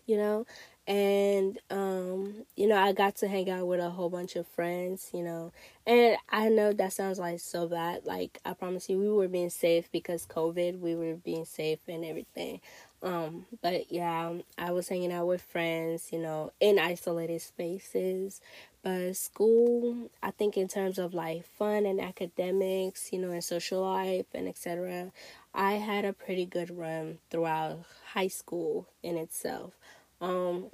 You 0.07 0.17
know, 0.17 0.45
and 0.87 1.59
um, 1.69 2.45
you 2.55 2.67
know, 2.67 2.77
I 2.77 2.93
got 2.93 3.17
to 3.17 3.27
hang 3.27 3.49
out 3.49 3.67
with 3.67 3.81
a 3.81 3.89
whole 3.89 4.09
bunch 4.09 4.37
of 4.37 4.47
friends. 4.47 5.09
You 5.13 5.23
know, 5.23 5.51
and 5.85 6.15
I 6.29 6.47
know 6.47 6.71
that 6.71 6.93
sounds 6.93 7.19
like 7.19 7.41
so 7.41 7.67
bad. 7.67 8.05
Like 8.05 8.39
I 8.45 8.53
promise 8.53 8.89
you, 8.89 8.99
we 8.99 9.09
were 9.09 9.27
being 9.27 9.49
safe 9.49 9.91
because 9.91 10.25
COVID. 10.25 10.79
We 10.79 10.95
were 10.95 11.15
being 11.15 11.43
safe 11.43 11.79
and 11.89 12.05
everything. 12.05 12.61
Um, 13.01 13.47
but 13.61 13.91
yeah, 13.91 14.31
I 14.57 14.71
was 14.71 14.87
hanging 14.87 15.11
out 15.11 15.27
with 15.27 15.41
friends, 15.41 16.07
you 16.13 16.19
know, 16.19 16.53
in 16.61 16.79
isolated 16.79 17.41
spaces. 17.41 18.39
But 18.83 19.15
school, 19.15 20.09
I 20.21 20.31
think 20.31 20.57
in 20.57 20.67
terms 20.67 20.99
of 20.99 21.13
like 21.13 21.45
fun 21.45 21.85
and 21.85 22.01
academics, 22.01 23.13
you 23.13 23.19
know, 23.19 23.31
and 23.31 23.43
social 23.43 23.81
life 23.81 24.25
and 24.33 24.47
etc., 24.47 25.11
I 25.53 25.73
had 25.73 26.03
a 26.03 26.11
pretty 26.11 26.45
good 26.45 26.77
run 26.77 27.19
throughout 27.29 27.85
high 28.13 28.27
school 28.27 28.87
in 29.01 29.15
itself. 29.17 29.71
Um, 30.19 30.65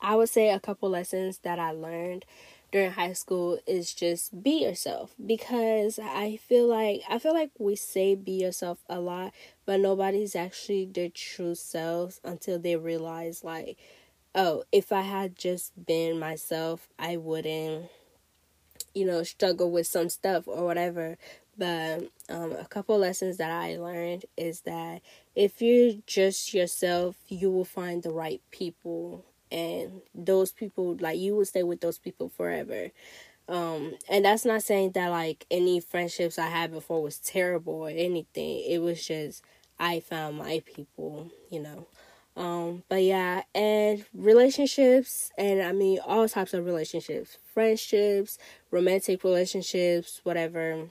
I 0.00 0.16
would 0.16 0.28
say 0.28 0.50
a 0.50 0.60
couple 0.60 0.90
lessons 0.90 1.38
that 1.38 1.58
I 1.58 1.70
learned 1.70 2.24
during 2.72 2.90
high 2.90 3.12
school 3.12 3.60
is 3.68 3.94
just 3.94 4.42
be 4.42 4.64
yourself 4.64 5.14
because 5.24 6.00
I 6.02 6.38
feel 6.38 6.66
like 6.66 7.02
I 7.08 7.20
feel 7.20 7.32
like 7.32 7.50
we 7.56 7.76
say 7.76 8.16
be 8.16 8.32
yourself 8.32 8.78
a 8.88 8.98
lot, 8.98 9.32
but 9.64 9.78
nobody's 9.78 10.34
actually 10.34 10.86
their 10.86 11.08
true 11.08 11.54
selves 11.54 12.20
until 12.24 12.58
they 12.58 12.74
realize 12.74 13.44
like, 13.44 13.78
oh, 14.34 14.64
if 14.72 14.92
I 14.92 15.02
had 15.02 15.36
just 15.36 15.72
been 15.86 16.18
myself, 16.18 16.88
I 16.98 17.16
wouldn't 17.16 17.90
you 18.94 19.04
know 19.04 19.22
struggle 19.22 19.70
with 19.70 19.86
some 19.86 20.08
stuff 20.08 20.44
or 20.46 20.64
whatever. 20.64 21.16
But 21.56 22.08
um, 22.28 22.52
a 22.52 22.64
couple 22.68 22.98
lessons 22.98 23.36
that 23.36 23.50
I 23.50 23.76
learned 23.76 24.24
is 24.36 24.62
that 24.62 25.02
if 25.36 25.62
you're 25.62 25.92
just 26.06 26.52
yourself, 26.52 27.14
you 27.28 27.50
will 27.50 27.64
find 27.64 28.02
the 28.02 28.10
right 28.10 28.40
people. 28.50 29.24
And 29.52 30.00
those 30.14 30.50
people 30.50 30.96
like 31.00 31.18
you 31.18 31.36
will 31.36 31.44
stay 31.44 31.62
with 31.62 31.80
those 31.80 31.98
people 31.98 32.28
forever. 32.28 32.90
Um 33.48 33.94
and 34.08 34.24
that's 34.24 34.44
not 34.44 34.62
saying 34.62 34.92
that 34.92 35.08
like 35.10 35.46
any 35.50 35.78
friendships 35.80 36.38
i 36.38 36.46
had 36.48 36.72
before 36.72 37.02
was 37.02 37.18
terrible 37.18 37.74
or 37.74 37.90
anything. 37.90 38.64
It 38.68 38.78
was 38.80 39.06
just 39.06 39.44
i 39.78 40.00
found 40.00 40.38
my 40.38 40.62
people 40.64 41.30
you 41.50 41.60
know 41.60 41.86
um 42.36 42.82
but 42.88 43.02
yeah 43.02 43.42
and 43.54 44.04
relationships 44.12 45.30
and 45.38 45.62
i 45.62 45.72
mean 45.72 45.98
all 46.04 46.28
types 46.28 46.52
of 46.54 46.64
relationships. 46.64 47.38
Friendships 47.52 48.38
romantic 48.70 49.22
relationships 49.24 50.20
whatever. 50.24 50.88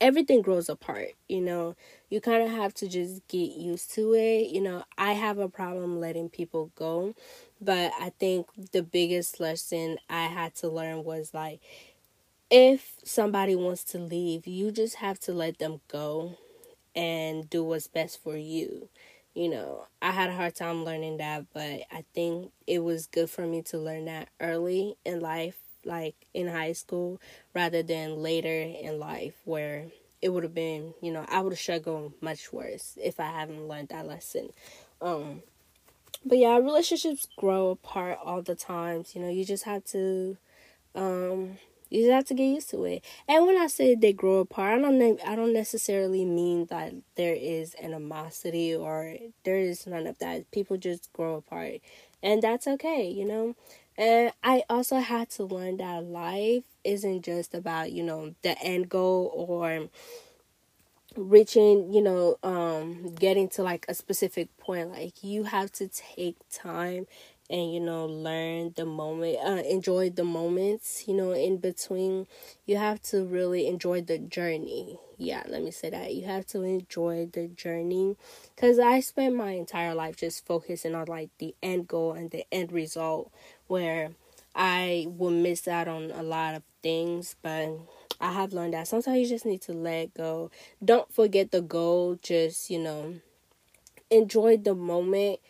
Everything 0.00 0.42
grows 0.42 0.68
apart 0.68 1.08
you 1.28 1.40
know? 1.40 1.74
You 2.08 2.20
kind 2.20 2.42
of 2.42 2.50
have 2.50 2.72
to 2.74 2.88
just 2.88 3.26
get 3.28 3.52
used 3.56 3.92
to 3.94 4.14
it 4.14 4.48
you 4.50 4.60
know? 4.60 4.84
I 4.96 5.12
have 5.12 5.38
a 5.38 5.48
problem 5.48 6.00
letting 6.00 6.28
people 6.30 6.70
go 6.76 7.14
but 7.60 7.92
i 8.00 8.10
think 8.18 8.46
the 8.72 8.82
biggest 8.82 9.40
lesson 9.40 9.98
i 10.08 10.24
had 10.26 10.54
to 10.54 10.68
learn 10.68 11.04
was 11.04 11.34
like 11.34 11.60
if 12.50 12.94
somebody 13.04 13.54
wants 13.54 13.84
to 13.84 13.98
leave 13.98 14.46
you 14.46 14.70
just 14.70 14.96
have 14.96 15.18
to 15.20 15.32
let 15.32 15.58
them 15.58 15.80
go 15.88 16.36
and 16.94 17.48
do 17.50 17.62
what's 17.62 17.86
best 17.88 18.22
for 18.22 18.36
you 18.36 18.88
you 19.34 19.48
know 19.48 19.86
i 20.02 20.10
had 20.10 20.30
a 20.30 20.34
hard 20.34 20.54
time 20.54 20.84
learning 20.84 21.18
that 21.18 21.44
but 21.52 21.82
i 21.92 22.04
think 22.14 22.50
it 22.66 22.80
was 22.80 23.06
good 23.06 23.30
for 23.30 23.46
me 23.46 23.62
to 23.62 23.78
learn 23.78 24.06
that 24.06 24.28
early 24.40 24.96
in 25.04 25.20
life 25.20 25.56
like 25.84 26.14
in 26.34 26.48
high 26.48 26.72
school 26.72 27.20
rather 27.54 27.82
than 27.82 28.22
later 28.22 28.48
in 28.48 28.98
life 28.98 29.34
where 29.44 29.86
it 30.20 30.30
would 30.30 30.42
have 30.42 30.54
been, 30.54 30.94
you 31.00 31.12
know, 31.12 31.24
I 31.28 31.40
would 31.40 31.52
have 31.52 31.60
struggled 31.60 32.12
much 32.20 32.52
worse 32.52 32.98
if 33.02 33.20
I 33.20 33.30
haven't 33.30 33.68
learned 33.68 33.88
that 33.88 34.06
lesson. 34.06 34.50
Um 35.00 35.42
but 36.24 36.38
yeah, 36.38 36.56
relationships 36.56 37.28
grow 37.36 37.70
apart 37.70 38.18
all 38.22 38.42
the 38.42 38.54
times. 38.54 39.14
You 39.14 39.22
know, 39.22 39.30
you 39.30 39.44
just 39.44 39.64
have 39.64 39.84
to 39.86 40.36
um 40.94 41.58
you 41.90 42.02
just 42.02 42.12
have 42.12 42.24
to 42.26 42.34
get 42.34 42.44
used 42.44 42.70
to 42.70 42.84
it. 42.84 43.04
And 43.28 43.46
when 43.46 43.56
I 43.58 43.66
say 43.66 43.94
they 43.94 44.12
grow 44.12 44.38
apart, 44.38 44.78
I 44.78 44.82
don't 44.82 45.20
I 45.26 45.34
don't 45.36 45.52
necessarily 45.52 46.24
mean 46.24 46.66
that 46.66 46.94
there 47.16 47.34
is 47.34 47.74
animosity 47.82 48.74
or 48.74 49.14
there 49.44 49.56
is 49.58 49.86
none 49.86 50.06
of 50.06 50.18
that. 50.18 50.50
People 50.50 50.76
just 50.76 51.12
grow 51.12 51.36
apart. 51.36 51.80
And 52.22 52.42
that's 52.42 52.66
okay, 52.66 53.08
you 53.08 53.24
know. 53.24 53.54
And 53.96 54.32
I 54.44 54.62
also 54.70 54.98
had 54.98 55.28
to 55.30 55.44
learn 55.44 55.78
that 55.78 56.04
life 56.04 56.62
isn't 56.84 57.22
just 57.24 57.54
about, 57.54 57.90
you 57.92 58.02
know, 58.04 58.34
the 58.42 58.56
end 58.62 58.88
goal 58.88 59.32
or 59.34 59.88
reaching 61.16 61.92
you 61.92 62.00
know 62.02 62.36
um 62.42 63.14
getting 63.14 63.48
to 63.48 63.62
like 63.62 63.84
a 63.88 63.94
specific 63.94 64.54
point 64.58 64.90
like 64.90 65.24
you 65.24 65.44
have 65.44 65.72
to 65.72 65.88
take 65.88 66.36
time 66.52 67.06
and 67.50 67.72
you 67.72 67.80
know 67.80 68.06
learn 68.06 68.72
the 68.76 68.84
moment 68.84 69.38
uh, 69.44 69.62
enjoy 69.68 70.10
the 70.10 70.24
moments 70.24 71.04
you 71.06 71.14
know 71.14 71.32
in 71.32 71.58
between. 71.58 72.26
You 72.66 72.76
have 72.76 73.00
to 73.04 73.24
really 73.24 73.66
enjoy 73.66 74.02
the 74.02 74.18
journey. 74.18 74.98
Yeah 75.16 75.42
let 75.48 75.62
me 75.62 75.70
say 75.70 75.90
that. 75.90 76.14
You 76.14 76.26
have 76.26 76.46
to 76.48 76.62
enjoy 76.62 77.28
the 77.32 77.48
journey. 77.48 78.16
Because 78.54 78.78
i 78.78 79.00
spent 79.00 79.34
my 79.34 79.52
entire 79.52 79.94
life 79.94 80.16
just 80.16 80.46
focusing 80.46 80.94
on 80.94 81.06
like 81.06 81.30
the 81.38 81.54
end 81.62 81.88
goal 81.88 82.12
and 82.12 82.30
the 82.30 82.44
end 82.52 82.72
result 82.72 83.32
where 83.66 84.10
i 84.54 85.06
will 85.08 85.30
miss 85.30 85.68
out 85.68 85.88
on 85.88 86.10
a 86.10 86.22
lot 86.22 86.54
of 86.54 86.62
things. 86.82 87.36
But 87.42 87.70
I 88.20 88.32
have 88.32 88.52
learned 88.52 88.74
that 88.74 88.88
sometimes 88.88 89.18
you 89.18 89.26
just 89.28 89.46
need 89.46 89.62
to 89.62 89.72
let 89.72 90.14
go. 90.14 90.50
Don't 90.84 91.12
forget 91.12 91.50
the 91.52 91.60
goal, 91.62 92.18
just, 92.20 92.68
you 92.68 92.78
know, 92.80 93.14
enjoy 94.10 94.56
the 94.56 94.74
moment 94.74 95.40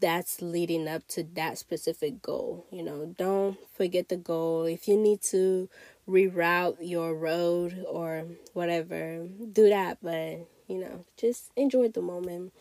that's 0.00 0.42
leading 0.42 0.88
up 0.88 1.06
to 1.08 1.22
that 1.34 1.58
specific 1.58 2.22
goal. 2.22 2.66
You 2.70 2.82
know, 2.82 3.14
don't 3.18 3.58
forget 3.74 4.08
the 4.08 4.16
goal. 4.16 4.64
If 4.64 4.88
you 4.88 4.96
need 4.96 5.22
to 5.24 5.68
reroute 6.08 6.76
your 6.80 7.14
road 7.14 7.84
or 7.88 8.24
whatever, 8.52 9.26
do 9.52 9.68
that, 9.68 9.98
but 10.02 10.46
you 10.68 10.78
know, 10.78 11.04
just 11.16 11.50
enjoy 11.56 11.88
the 11.88 12.02
moment. 12.02 12.52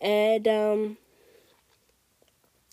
And 0.00 0.48
um 0.48 0.96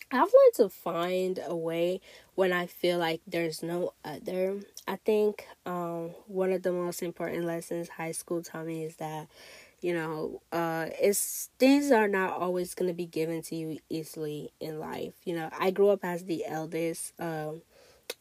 I've 0.10 0.20
learned 0.20 0.54
to 0.56 0.70
find 0.70 1.40
a 1.46 1.56
way 1.56 2.00
when 2.36 2.54
I 2.54 2.66
feel 2.66 2.98
like 2.98 3.22
there's 3.28 3.62
no 3.62 3.94
other. 4.06 4.62
I 4.88 4.96
think 4.96 5.46
um, 5.66 6.12
one 6.28 6.54
of 6.54 6.64
the 6.64 6.72
most 6.72 7.04
important 7.04 7.44
lessons 7.44 7.90
high 7.90 8.14
school 8.14 8.42
taught 8.42 8.66
me 8.66 8.86
is 8.86 8.96
that 8.98 9.28
you 9.82 9.94
know 9.94 10.42
uh 10.52 10.88
it's 11.02 11.50
things 11.60 11.92
are 11.92 12.08
not 12.08 12.34
always 12.34 12.74
going 12.74 12.88
to 12.88 12.94
be 12.94 13.06
given 13.06 13.42
to 13.42 13.56
you 13.56 13.78
easily 13.90 14.52
in 14.60 14.80
life 14.80 15.14
you 15.26 15.36
know 15.36 15.50
i 15.60 15.70
grew 15.72 15.90
up 15.90 16.04
as 16.04 16.26
the 16.26 16.46
eldest 16.46 17.14
um 17.20 17.62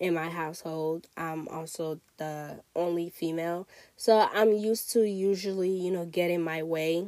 in 0.01 0.13
my 0.15 0.29
household 0.29 1.07
i'm 1.17 1.49
also 1.49 1.99
the 2.19 2.61
only 2.75 3.09
female 3.09 3.67
so 3.97 4.29
i'm 4.35 4.53
used 4.53 4.91
to 4.91 5.03
usually 5.09 5.71
you 5.71 5.91
know 5.91 6.05
getting 6.05 6.43
my 6.43 6.63
way 6.63 7.07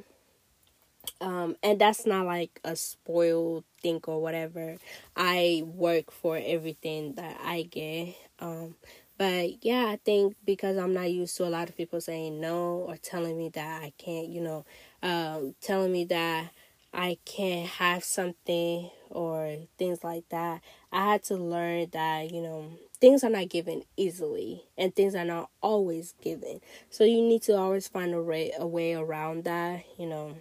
um, 1.20 1.56
and 1.62 1.80
that's 1.80 2.06
not 2.06 2.26
like 2.26 2.60
a 2.64 2.76
spoiled 2.76 3.64
thing 3.82 4.00
or 4.06 4.20
whatever. 4.20 4.76
I 5.16 5.62
work 5.66 6.10
for 6.10 6.36
everything 6.42 7.14
that 7.14 7.40
I 7.42 7.62
get. 7.62 8.14
Um, 8.40 8.76
but 9.18 9.64
yeah, 9.64 9.86
I 9.86 9.98
think 10.04 10.36
because 10.44 10.76
I'm 10.76 10.94
not 10.94 11.10
used 11.10 11.36
to 11.38 11.44
a 11.46 11.50
lot 11.50 11.68
of 11.68 11.76
people 11.76 12.00
saying 12.00 12.40
no 12.40 12.84
or 12.88 12.96
telling 12.96 13.36
me 13.36 13.48
that 13.50 13.82
I 13.82 13.92
can't, 13.98 14.28
you 14.28 14.40
know, 14.40 14.64
um, 15.02 15.54
telling 15.60 15.90
me 15.92 16.04
that 16.04 16.50
I 16.94 17.18
can't 17.24 17.68
have 17.68 18.04
something 18.04 18.90
or 19.10 19.56
things 19.76 20.04
like 20.04 20.28
that. 20.28 20.62
I 20.92 21.12
had 21.12 21.24
to 21.24 21.34
learn 21.34 21.88
that, 21.92 22.30
you 22.32 22.40
know, 22.40 22.70
things 23.00 23.24
are 23.24 23.30
not 23.30 23.48
given 23.48 23.82
easily 23.96 24.62
and 24.78 24.94
things 24.94 25.16
are 25.16 25.24
not 25.24 25.50
always 25.60 26.14
given. 26.22 26.60
So 26.88 27.02
you 27.02 27.20
need 27.20 27.42
to 27.42 27.56
always 27.56 27.88
find 27.88 28.14
a 28.14 28.22
way, 28.22 28.52
a 28.56 28.66
way 28.66 28.94
around 28.94 29.44
that, 29.44 29.84
you 29.98 30.06
know 30.06 30.36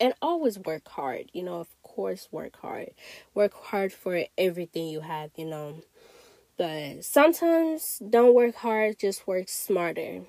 and 0.00 0.14
always 0.22 0.58
work 0.60 0.86
hard 0.88 1.28
you 1.32 1.42
know 1.42 1.60
of 1.60 1.68
course 1.82 2.28
work 2.30 2.56
hard 2.60 2.90
work 3.34 3.52
hard 3.52 3.92
for 3.92 4.24
everything 4.36 4.86
you 4.86 5.00
have 5.00 5.30
you 5.36 5.44
know 5.44 5.82
but 6.58 7.04
sometimes 7.04 8.02
don't 8.10 8.34
work 8.34 8.56
hard 8.56 8.98
just 8.98 9.26
work 9.26 9.48
smarter. 9.48 10.22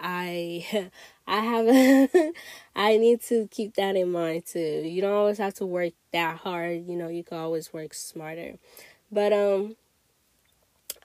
I 0.00 0.66
i 1.28 1.40
have 1.40 1.68
a, 1.68 2.32
i 2.76 2.96
need 2.98 3.22
to 3.22 3.48
keep 3.50 3.74
that 3.76 3.96
in 3.96 4.12
mind 4.12 4.46
too. 4.46 4.82
You 4.84 5.00
don't 5.02 5.14
always 5.14 5.38
have 5.38 5.54
to 5.54 5.66
work 5.66 5.94
that 6.12 6.38
hard 6.38 6.86
you 6.88 6.96
know 6.96 7.08
you 7.08 7.24
can 7.24 7.38
always 7.38 7.72
work 7.72 7.94
smarter. 7.94 8.54
But 9.12 9.32
um 9.32 9.76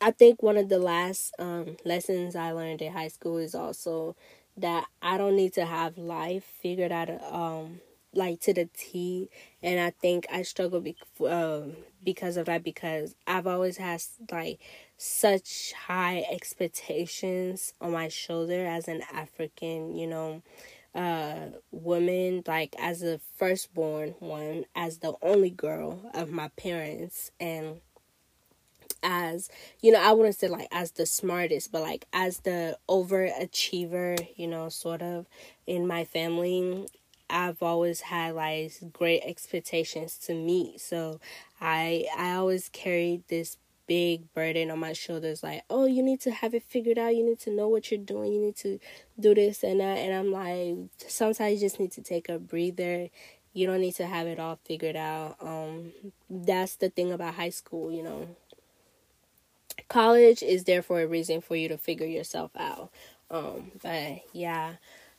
i 0.02 0.12
think 0.12 0.42
one 0.44 0.58
of 0.58 0.70
the 0.70 0.80
last 0.80 1.34
um 1.40 1.78
lessons 1.86 2.36
i 2.36 2.52
learned 2.52 2.82
in 2.82 2.92
high 2.92 3.08
school 3.08 3.38
is 3.38 3.56
also 3.56 4.16
that 4.58 4.86
i 5.02 5.18
don't 5.18 5.36
need 5.36 5.54
to 5.54 5.66
have 5.66 5.98
life 5.98 6.44
figured 6.62 6.92
out 6.92 7.10
um 7.32 7.80
like 8.14 8.40
to 8.42 8.54
the 8.54 8.70
T, 8.78 9.30
and 9.62 9.80
I 9.80 9.90
think 9.92 10.26
I 10.32 10.44
struggle 10.44 10.82
be- 10.82 10.96
um, 11.28 11.74
because 12.04 12.38
of 12.38 12.46
that 12.48 12.64
because 12.64 13.16
I've 13.28 13.48
always 13.48 13.78
had 13.78 14.02
like 14.32 14.60
such 14.98 15.74
high 15.74 16.26
expectations 16.32 17.74
on 17.82 17.92
my 17.92 18.08
shoulder 18.10 18.66
as 18.66 18.88
an 18.88 19.02
African, 19.14 19.96
you 19.96 20.08
know, 20.08 20.42
uh 20.96 21.48
woman 21.72 22.44
like 22.46 22.76
as 22.78 23.02
a 23.02 23.20
firstborn 23.36 24.14
one 24.20 24.64
as 24.76 25.00
the 25.00 25.14
only 25.24 25.50
girl 25.50 26.00
of 26.14 26.30
my 26.32 26.50
parents 26.50 27.32
and 27.40 27.82
as 29.02 29.50
you 29.82 29.92
know 29.92 30.02
i 30.02 30.12
wouldn't 30.14 30.36
say 30.36 30.48
like 30.48 30.68
as 30.72 30.92
the 30.92 31.06
smartest 31.06 31.72
but 31.72 31.82
like 31.82 32.06
as 32.14 32.40
the 32.42 32.78
overachiever 32.90 34.18
you 34.36 34.48
know 34.48 34.70
sort 34.70 35.02
of 35.02 35.26
in 35.68 35.86
my 35.86 36.04
family 36.06 36.88
I've 37.30 37.62
always 37.64 38.02
had 38.02 38.36
like 38.36 38.72
great 38.94 39.22
expectations 39.24 40.18
to 40.28 40.34
meet. 40.36 40.82
So 40.82 41.20
I 41.62 42.06
I 42.18 42.34
always 42.34 42.70
carried 42.70 43.28
this 43.28 43.58
big 43.88 44.34
burden 44.34 44.72
on 44.72 44.80
my 44.80 44.94
shoulders 44.94 45.44
like, 45.44 45.64
"Oh, 45.70 45.86
you 45.86 46.04
need 46.04 46.22
to 46.22 46.32
have 46.32 46.54
it 46.54 46.64
figured 46.64 46.98
out. 46.98 47.16
You 47.16 47.24
need 47.26 47.40
to 47.42 47.52
know 47.52 47.68
what 47.68 47.92
you're 47.92 48.00
doing. 48.00 48.34
You 48.34 48.40
need 48.42 48.56
to 48.58 48.80
do 49.20 49.34
this 49.36 49.64
and 49.64 49.80
that." 49.80 49.98
And 50.00 50.14
I'm 50.14 50.32
like, 50.32 50.76
sometimes 51.08 51.56
you 51.56 51.68
just 51.68 51.80
need 51.80 51.92
to 51.94 52.02
take 52.02 52.30
a 52.30 52.40
breather. 52.40 53.10
You 53.54 53.68
don't 53.68 53.82
need 53.82 53.96
to 53.96 54.08
have 54.08 54.28
it 54.28 54.40
all 54.40 54.60
figured 54.66 54.96
out. 54.96 55.38
Um 55.42 55.92
that's 56.30 56.76
the 56.76 56.90
thing 56.90 57.12
about 57.12 57.36
high 57.36 57.50
school, 57.52 57.92
you 57.92 58.04
know. 58.04 58.28
College 59.88 60.42
is 60.44 60.64
there 60.66 60.82
for 60.82 61.02
a 61.02 61.08
reason 61.08 61.42
for 61.42 61.56
you 61.56 61.68
to 61.70 61.78
figure 61.78 62.08
yourself 62.08 62.52
out. 62.58 62.92
Um 63.30 63.72
but 63.82 64.22
yeah. 64.34 64.76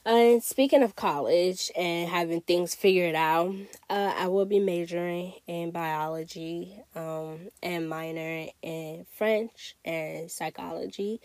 And 0.06 0.42
speaking 0.42 0.82
of 0.82 0.96
college 0.96 1.70
and 1.74 2.08
having 2.10 2.42
things 2.42 2.74
figured 2.74 3.14
out, 3.14 3.54
uh, 3.88 4.12
I 4.16 4.28
will 4.28 4.44
be 4.44 4.60
majoring 4.60 5.32
in 5.46 5.70
biology 5.70 6.78
um, 6.94 7.48
and 7.62 7.88
minor 7.88 8.48
in 8.60 9.06
French 9.16 9.74
and 9.84 10.30
psychology. 10.30 11.22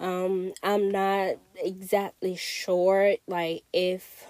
Um, 0.00 0.54
I'm 0.62 0.90
not 0.90 1.36
exactly 1.56 2.34
sure, 2.36 3.16
like, 3.26 3.64
if 3.72 4.26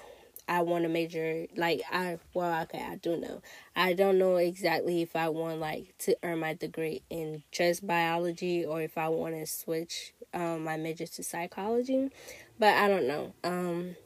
I 0.48 0.62
want 0.62 0.84
to 0.84 0.88
major, 0.88 1.46
like, 1.56 1.82
I, 1.90 2.18
well, 2.34 2.62
okay, 2.62 2.82
I 2.82 2.96
do 2.96 3.16
know. 3.16 3.42
I 3.74 3.94
don't 3.94 4.18
know 4.18 4.36
exactly 4.36 5.02
if 5.02 5.16
I 5.16 5.28
want, 5.28 5.60
like, 5.60 5.94
to 6.00 6.16
earn 6.22 6.40
my 6.40 6.54
degree 6.54 7.02
in 7.10 7.42
just 7.52 7.86
biology 7.86 8.64
or 8.64 8.82
if 8.82 8.98
I 8.98 9.08
want 9.08 9.34
to 9.34 9.46
switch 9.46 10.12
um, 10.32 10.64
my 10.64 10.76
major 10.76 11.06
to 11.06 11.22
psychology 11.22 12.10
but 12.58 12.74
I 12.76 12.88
don't 12.88 13.06
know. 13.06 13.32
Um, 13.42 13.96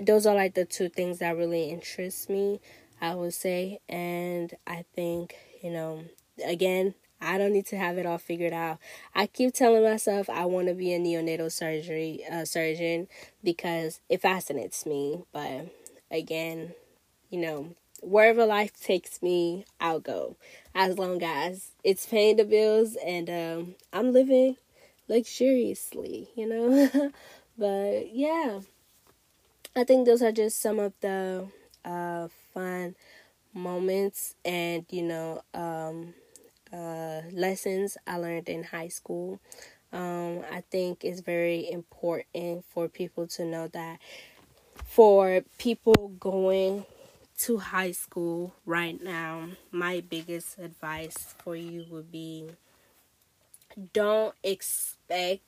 those 0.00 0.26
are 0.26 0.34
like 0.34 0.54
the 0.54 0.64
two 0.64 0.88
things 0.88 1.18
that 1.18 1.36
really 1.36 1.70
interest 1.70 2.28
me, 2.28 2.60
I 3.00 3.14
would 3.14 3.34
say. 3.34 3.80
And 3.88 4.52
I 4.66 4.84
think, 4.94 5.36
you 5.62 5.70
know, 5.70 6.04
again, 6.44 6.94
I 7.24 7.38
don't 7.38 7.52
need 7.52 7.66
to 7.66 7.76
have 7.76 7.98
it 7.98 8.06
all 8.06 8.18
figured 8.18 8.52
out. 8.52 8.78
I 9.14 9.26
keep 9.26 9.54
telling 9.54 9.82
myself 9.82 10.28
I 10.30 10.44
want 10.46 10.68
to 10.68 10.74
be 10.74 10.92
a 10.92 10.98
neonatal 10.98 11.50
surgery 11.52 12.20
uh, 12.30 12.44
surgeon 12.44 13.08
because 13.42 14.00
it 14.08 14.22
fascinates 14.22 14.86
me. 14.86 15.24
But 15.32 15.68
again, 16.10 16.74
you 17.30 17.40
know, 17.40 17.74
wherever 18.02 18.46
life 18.46 18.78
takes 18.80 19.22
me, 19.22 19.64
I'll 19.80 20.00
go. 20.00 20.36
As 20.74 20.98
long 20.98 21.22
as 21.22 21.72
it's 21.82 22.06
paying 22.06 22.36
the 22.36 22.44
bills 22.44 22.96
and 23.04 23.30
um, 23.30 23.74
I'm 23.92 24.12
living 24.12 24.56
luxuriously, 25.08 26.28
you 26.36 26.46
know. 26.48 27.10
But 27.56 28.12
yeah, 28.12 28.60
I 29.76 29.84
think 29.84 30.06
those 30.06 30.22
are 30.22 30.32
just 30.32 30.60
some 30.60 30.78
of 30.78 30.92
the 31.00 31.46
uh, 31.84 32.28
fun 32.52 32.94
moments 33.54 34.34
and 34.44 34.84
you 34.90 35.02
know 35.02 35.42
um, 35.54 36.14
uh, 36.74 37.22
lessons 37.32 37.96
I 38.06 38.16
learned 38.18 38.48
in 38.48 38.64
high 38.64 38.88
school. 38.88 39.38
Um, 39.92 40.40
I 40.50 40.62
think 40.70 41.04
it's 41.04 41.20
very 41.20 41.70
important 41.70 42.64
for 42.68 42.88
people 42.88 43.28
to 43.28 43.44
know 43.44 43.68
that 43.68 44.00
for 44.84 45.42
people 45.58 46.08
going 46.18 46.84
to 47.38 47.58
high 47.58 47.92
school 47.92 48.54
right 48.66 49.00
now, 49.02 49.48
my 49.70 50.00
biggest 50.00 50.58
advice 50.58 51.34
for 51.42 51.54
you 51.54 51.86
would 51.90 52.10
be 52.10 52.48
don't 53.92 54.34
expect 54.42 55.42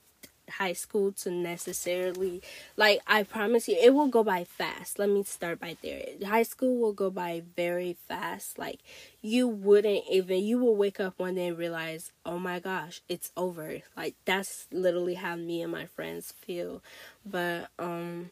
high 0.49 0.73
school 0.73 1.11
to 1.11 1.29
necessarily 1.31 2.41
like 2.75 2.99
I 3.07 3.23
promise 3.23 3.67
you 3.67 3.77
it 3.81 3.93
will 3.93 4.07
go 4.07 4.23
by 4.23 4.43
fast. 4.43 4.99
Let 4.99 5.09
me 5.09 5.23
start 5.23 5.59
by 5.59 5.77
there. 5.81 6.03
High 6.25 6.43
school 6.43 6.77
will 6.77 6.93
go 6.93 7.09
by 7.09 7.43
very 7.55 7.97
fast. 8.07 8.57
Like 8.57 8.79
you 9.21 9.47
wouldn't 9.47 10.03
even 10.09 10.43
you 10.43 10.57
will 10.59 10.75
wake 10.75 10.99
up 10.99 11.15
one 11.17 11.35
day 11.35 11.47
and 11.47 11.57
realize, 11.57 12.11
"Oh 12.25 12.39
my 12.39 12.59
gosh, 12.59 13.01
it's 13.09 13.31
over." 13.37 13.79
Like 13.95 14.15
that's 14.25 14.67
literally 14.71 15.15
how 15.15 15.35
me 15.35 15.61
and 15.61 15.71
my 15.71 15.85
friends 15.85 16.31
feel. 16.31 16.81
But 17.25 17.69
um 17.79 18.31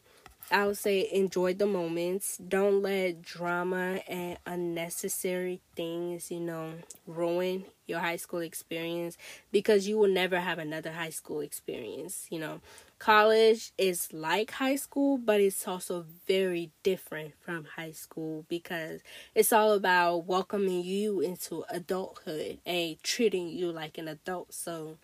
I 0.50 0.64
would 0.66 0.78
say 0.78 1.08
enjoy 1.12 1.54
the 1.54 1.66
moments. 1.66 2.36
Don't 2.38 2.80
let 2.80 3.20
drama 3.22 4.00
and 4.08 4.38
unnecessary 4.46 5.60
things, 5.74 6.30
you 6.30 6.38
know, 6.38 6.74
ruin 7.06 7.64
your 7.88 7.98
high 7.98 8.16
school 8.16 8.40
experience 8.40 9.16
because 9.50 9.88
you 9.88 9.98
will 9.98 10.08
never 10.08 10.38
have 10.40 10.58
another 10.58 10.92
high 10.92 11.10
school 11.10 11.40
experience. 11.40 12.26
You 12.30 12.38
know, 12.38 12.60
college 13.00 13.72
is 13.76 14.12
like 14.12 14.52
high 14.52 14.76
school, 14.76 15.18
but 15.18 15.40
it's 15.40 15.66
also 15.66 16.04
very 16.28 16.70
different 16.84 17.34
from 17.40 17.64
high 17.76 17.92
school 17.92 18.44
because 18.48 19.00
it's 19.34 19.52
all 19.52 19.72
about 19.72 20.26
welcoming 20.26 20.84
you 20.84 21.20
into 21.20 21.64
adulthood 21.70 22.58
and 22.64 23.02
treating 23.02 23.48
you 23.48 23.72
like 23.72 23.98
an 23.98 24.06
adult. 24.06 24.54
So, 24.54 24.98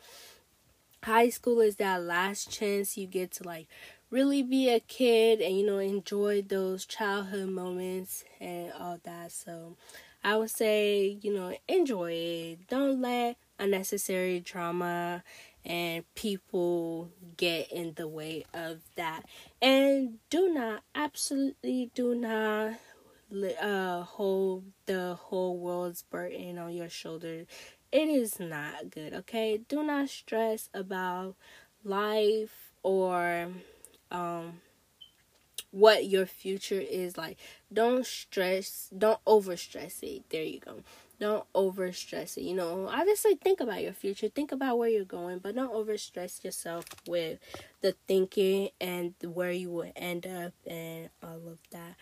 high 1.05 1.29
school 1.31 1.61
is 1.61 1.77
that 1.77 2.03
last 2.03 2.51
chance 2.51 2.97
you 2.97 3.07
get 3.07 3.31
to 3.33 3.45
like 3.45 3.67
really 4.13 4.43
be 4.43 4.69
a 4.69 4.79
kid 4.79 5.41
and 5.41 5.57
you 5.59 5.65
know 5.67 5.79
enjoy 5.79 6.43
those 6.43 6.85
childhood 6.85 7.49
moments 7.49 8.25
and 8.41 8.71
all 8.79 9.01
that. 9.05 9.33
So 9.33 9.77
i 10.23 10.37
would 10.37 10.51
say 10.51 11.19
you 11.23 11.35
know 11.35 11.57
enjoy 11.67 12.13
it. 12.13 12.69
Don't 12.69 13.01
let 13.01 13.37
unnecessary 13.59 14.39
drama 14.39 15.25
and 15.65 16.05
people 16.15 17.11
get 17.37 17.73
in 17.73 17.95
the 17.95 18.07
way 18.07 18.45
of 18.53 18.81
that. 18.97 19.23
And 19.63 20.19
do 20.29 20.53
not 20.53 20.83
absolutely 20.95 21.91
do 21.95 22.15
not 22.15 22.75
uh 23.63 24.03
hold 24.03 24.63
the 24.85 25.15
whole 25.19 25.57
world's 25.57 26.03
burden 26.03 26.59
on 26.59 26.71
your 26.71 26.91
shoulders 26.91 27.47
it 27.91 28.07
is 28.07 28.39
not 28.39 28.91
good 28.91 29.15
okay? 29.15 29.59
Do 29.69 29.83
not 29.83 30.11
stress 30.11 30.69
about 30.75 31.35
life 31.83 32.73
or 32.83 33.49
um 34.13 34.61
what 35.71 36.05
your 36.07 36.27
future 36.27 36.81
is 36.81 37.17
like 37.17 37.39
don't 37.73 38.05
stress 38.05 38.91
don't 38.97 39.21
over 39.27 39.57
stress 39.57 40.01
it. 40.03 40.23
There 40.31 40.43
you 40.43 40.61
go. 40.61 40.83
Don't 41.19 41.45
over 41.55 41.93
stress 41.93 42.37
it. 42.37 42.43
You 42.43 42.55
know 42.55 42.89
obviously 42.89 43.37
think 43.37 43.61
about 43.61 43.83
your 43.83 43.93
future 43.95 44.29
think 44.29 44.53
about 44.53 44.77
where 44.79 44.89
you're 44.89 45.05
going 45.05 45.39
but 45.39 45.55
don't 45.55 45.73
over 45.73 45.97
stress 45.97 46.45
yourself 46.45 46.85
with 47.07 47.39
the 47.81 47.95
thinking 48.07 48.71
and 48.81 49.15
where 49.25 49.53
you 49.53 49.71
will 49.71 49.91
end 49.97 50.27
up 50.27 50.53
and 50.67 51.09
all 51.23 51.41
of 51.49 51.59
that. 51.71 51.95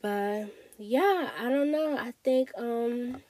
But 0.00 0.46
yeah 0.78 1.30
i 1.40 1.48
don't 1.48 1.72
know. 1.72 1.96
I 1.98 2.12
think 2.24 2.50
um 2.58 3.22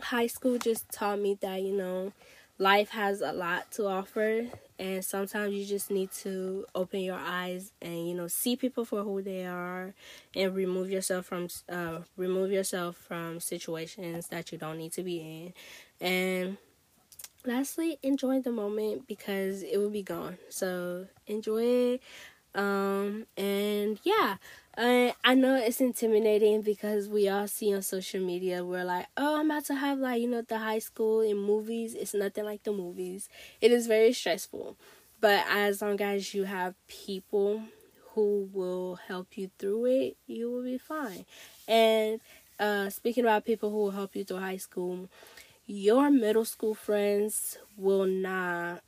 high 0.00 0.26
school 0.26 0.58
just 0.58 0.90
taught 0.90 1.18
me 1.18 1.38
that 1.40 1.62
you 1.62 1.72
know 1.76 2.12
life 2.58 2.90
has 2.90 3.20
a 3.20 3.32
lot 3.32 3.70
to 3.72 3.86
offer 3.86 4.46
and 4.78 5.04
sometimes 5.04 5.52
you 5.54 5.64
just 5.64 5.90
need 5.90 6.10
to 6.12 6.64
open 6.74 7.00
your 7.00 7.18
eyes 7.18 7.72
and 7.80 8.08
you 8.08 8.14
know 8.14 8.28
see 8.28 8.56
people 8.56 8.84
for 8.84 9.02
who 9.02 9.22
they 9.22 9.44
are 9.46 9.94
and 10.34 10.54
remove 10.54 10.90
yourself 10.90 11.26
from 11.26 11.48
uh, 11.68 11.98
remove 12.16 12.50
yourself 12.50 12.96
from 12.96 13.40
situations 13.40 14.28
that 14.28 14.52
you 14.52 14.58
don't 14.58 14.78
need 14.78 14.92
to 14.92 15.02
be 15.02 15.52
in. 16.00 16.06
And 16.06 16.56
lastly 17.44 17.98
enjoy 18.02 18.40
the 18.40 18.52
moment 18.52 19.06
because 19.06 19.62
it 19.62 19.78
will 19.78 19.90
be 19.90 20.02
gone. 20.02 20.38
So 20.48 21.06
enjoy 21.26 21.64
it 21.94 22.02
um 22.54 23.26
and 23.38 23.98
yeah 24.04 24.36
uh, 24.76 25.12
I 25.22 25.34
know 25.34 25.56
it's 25.56 25.80
intimidating 25.80 26.62
because 26.62 27.08
we 27.08 27.28
all 27.28 27.46
see 27.46 27.74
on 27.74 27.82
social 27.82 28.20
media 28.20 28.64
we're 28.64 28.84
like, 28.84 29.06
oh, 29.16 29.38
I'm 29.38 29.50
about 29.50 29.66
to 29.66 29.74
have 29.74 29.98
like 29.98 30.20
you 30.22 30.28
know 30.28 30.42
the 30.42 30.58
high 30.58 30.78
school 30.78 31.20
in 31.20 31.36
movies. 31.36 31.94
It's 31.94 32.14
nothing 32.14 32.44
like 32.44 32.62
the 32.62 32.72
movies. 32.72 33.28
It 33.60 33.70
is 33.70 33.86
very 33.86 34.12
stressful, 34.12 34.76
but 35.20 35.44
as 35.50 35.82
long 35.82 36.00
as 36.00 36.32
you 36.32 36.44
have 36.44 36.74
people 36.88 37.62
who 38.14 38.48
will 38.52 38.96
help 39.08 39.36
you 39.36 39.50
through 39.58 39.86
it, 39.86 40.16
you 40.26 40.50
will 40.50 40.62
be 40.64 40.78
fine. 40.78 41.24
And 41.68 42.20
uh, 42.58 42.88
speaking 42.90 43.24
about 43.24 43.44
people 43.44 43.70
who 43.70 43.76
will 43.76 43.90
help 43.90 44.16
you 44.16 44.24
through 44.24 44.38
high 44.38 44.56
school, 44.58 45.08
your 45.66 46.10
middle 46.10 46.44
school 46.44 46.74
friends 46.74 47.58
will 47.76 48.06
not 48.06 48.82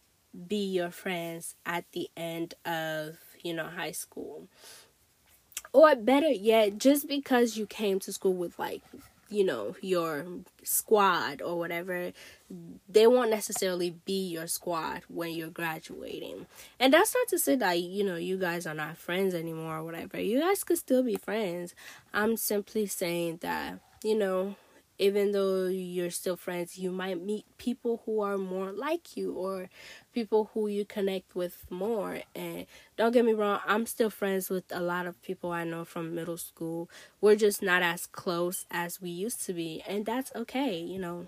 be 0.49 0.65
your 0.67 0.91
friends 0.91 1.55
at 1.65 1.85
the 1.93 2.09
end 2.17 2.55
of 2.65 3.17
you 3.43 3.55
know 3.55 3.67
high 3.67 3.93
school 3.93 4.49
or 5.75 5.95
better 5.97 6.31
yet, 6.31 6.79
just 6.79 7.09
because 7.09 7.59
you 7.59 7.67
came 7.67 7.99
to 7.99 8.13
school 8.13 8.33
with 8.33 8.59
like, 8.59 8.81
you 9.29 9.45
know, 9.45 9.75
your 9.81 10.25
squad 10.63 11.43
or 11.43 11.59
whatever, 11.59 12.13
they 12.89 13.09
won't 13.09 13.31
necessarily 13.31 13.97
be 14.05 14.29
your 14.29 14.47
squad 14.47 15.03
when 15.09 15.33
you're 15.33 15.51
graduating. 15.51 16.47
And 16.79 16.95
that's 16.95 17.13
not 17.13 17.27
to 17.29 17.39
say 17.41 17.57
that, 17.57 17.81
you 17.81 18.05
know, 18.05 18.15
you 18.15 18.39
guys 18.39 18.67
are 18.67 18.75
not 18.75 18.97
friends 18.97 19.35
anymore 19.35 19.79
or 19.79 19.85
whatever. 19.85 20.21
You 20.21 20.41
guys 20.41 20.63
could 20.63 20.79
still 20.79 21.03
be 21.03 21.17
friends. 21.17 21.75
I'm 22.13 22.37
simply 22.37 22.87
saying 22.87 23.39
that, 23.43 23.81
you 24.05 24.17
know, 24.17 24.55
even 24.99 25.33
though 25.33 25.67
you're 25.67 26.11
still 26.11 26.37
friends, 26.37 26.79
you 26.79 26.91
might 26.91 27.21
meet 27.21 27.45
people 27.59 28.03
who 28.07 28.21
are 28.21 28.39
more 28.39 28.71
like 28.71 29.17
you 29.17 29.33
or 29.33 29.69
people 30.13 30.51
who 30.55 30.69
you 30.69 30.85
connect 30.85 31.35
with 31.35 31.67
more. 31.71 32.21
And 32.35 32.67
don't 32.97 33.13
get 33.13 33.25
me 33.25 33.33
wrong, 33.33 33.61
I'm 33.67 33.87
still 33.87 34.11
friends 34.11 34.51
with 34.51 34.65
a 34.71 34.81
lot 34.81 35.07
of 35.07 35.21
people 35.23 35.51
I 35.51 35.65
know 35.65 35.85
from 35.85 36.15
middle 36.15 36.37
school. 36.37 36.89
We're 37.21 37.37
just 37.37 37.63
not 37.63 37.83
as 37.83 38.07
close 38.07 38.67
as 38.71 39.01
we 39.01 39.11
used 39.11 39.45
to 39.47 39.53
be, 39.53 39.83
and 39.87 40.07
that's 40.07 40.33
okay, 40.35 40.79
you 40.79 40.99
know. 40.99 41.27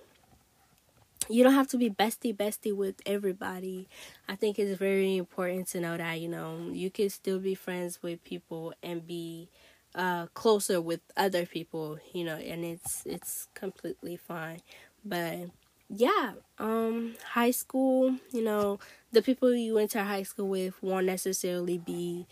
You 1.28 1.42
don't 1.42 1.54
have 1.54 1.66
to 1.68 1.76
be 1.76 1.90
bestie 1.90 2.36
bestie 2.36 2.74
with 2.74 3.00
everybody. 3.04 3.88
I 4.28 4.36
think 4.36 4.60
it's 4.60 4.78
very 4.78 5.16
important 5.16 5.66
to 5.68 5.80
know 5.80 5.96
that, 5.96 6.20
you 6.20 6.28
know, 6.28 6.68
you 6.70 6.88
can 6.88 7.10
still 7.10 7.40
be 7.40 7.56
friends 7.56 8.00
with 8.00 8.22
people 8.22 8.74
and 8.80 9.04
be 9.04 9.48
uh, 9.96 10.26
closer 10.34 10.80
with 10.80 11.00
other 11.16 11.46
people, 11.46 11.98
you 12.12 12.24
know, 12.24 12.36
and 12.36 12.64
it's 12.64 13.02
it's 13.06 13.48
completely 13.54 14.16
fine. 14.16 14.60
But 15.04 15.50
yeah, 15.88 16.32
um, 16.58 17.14
high 17.32 17.50
school, 17.52 18.16
you 18.32 18.42
know, 18.42 18.78
the 19.12 19.22
people 19.22 19.54
you 19.54 19.74
went 19.74 19.90
to 19.92 20.04
high 20.04 20.24
school 20.24 20.48
with 20.48 20.80
won't 20.82 21.06
necessarily 21.06 21.78
be 21.78 22.26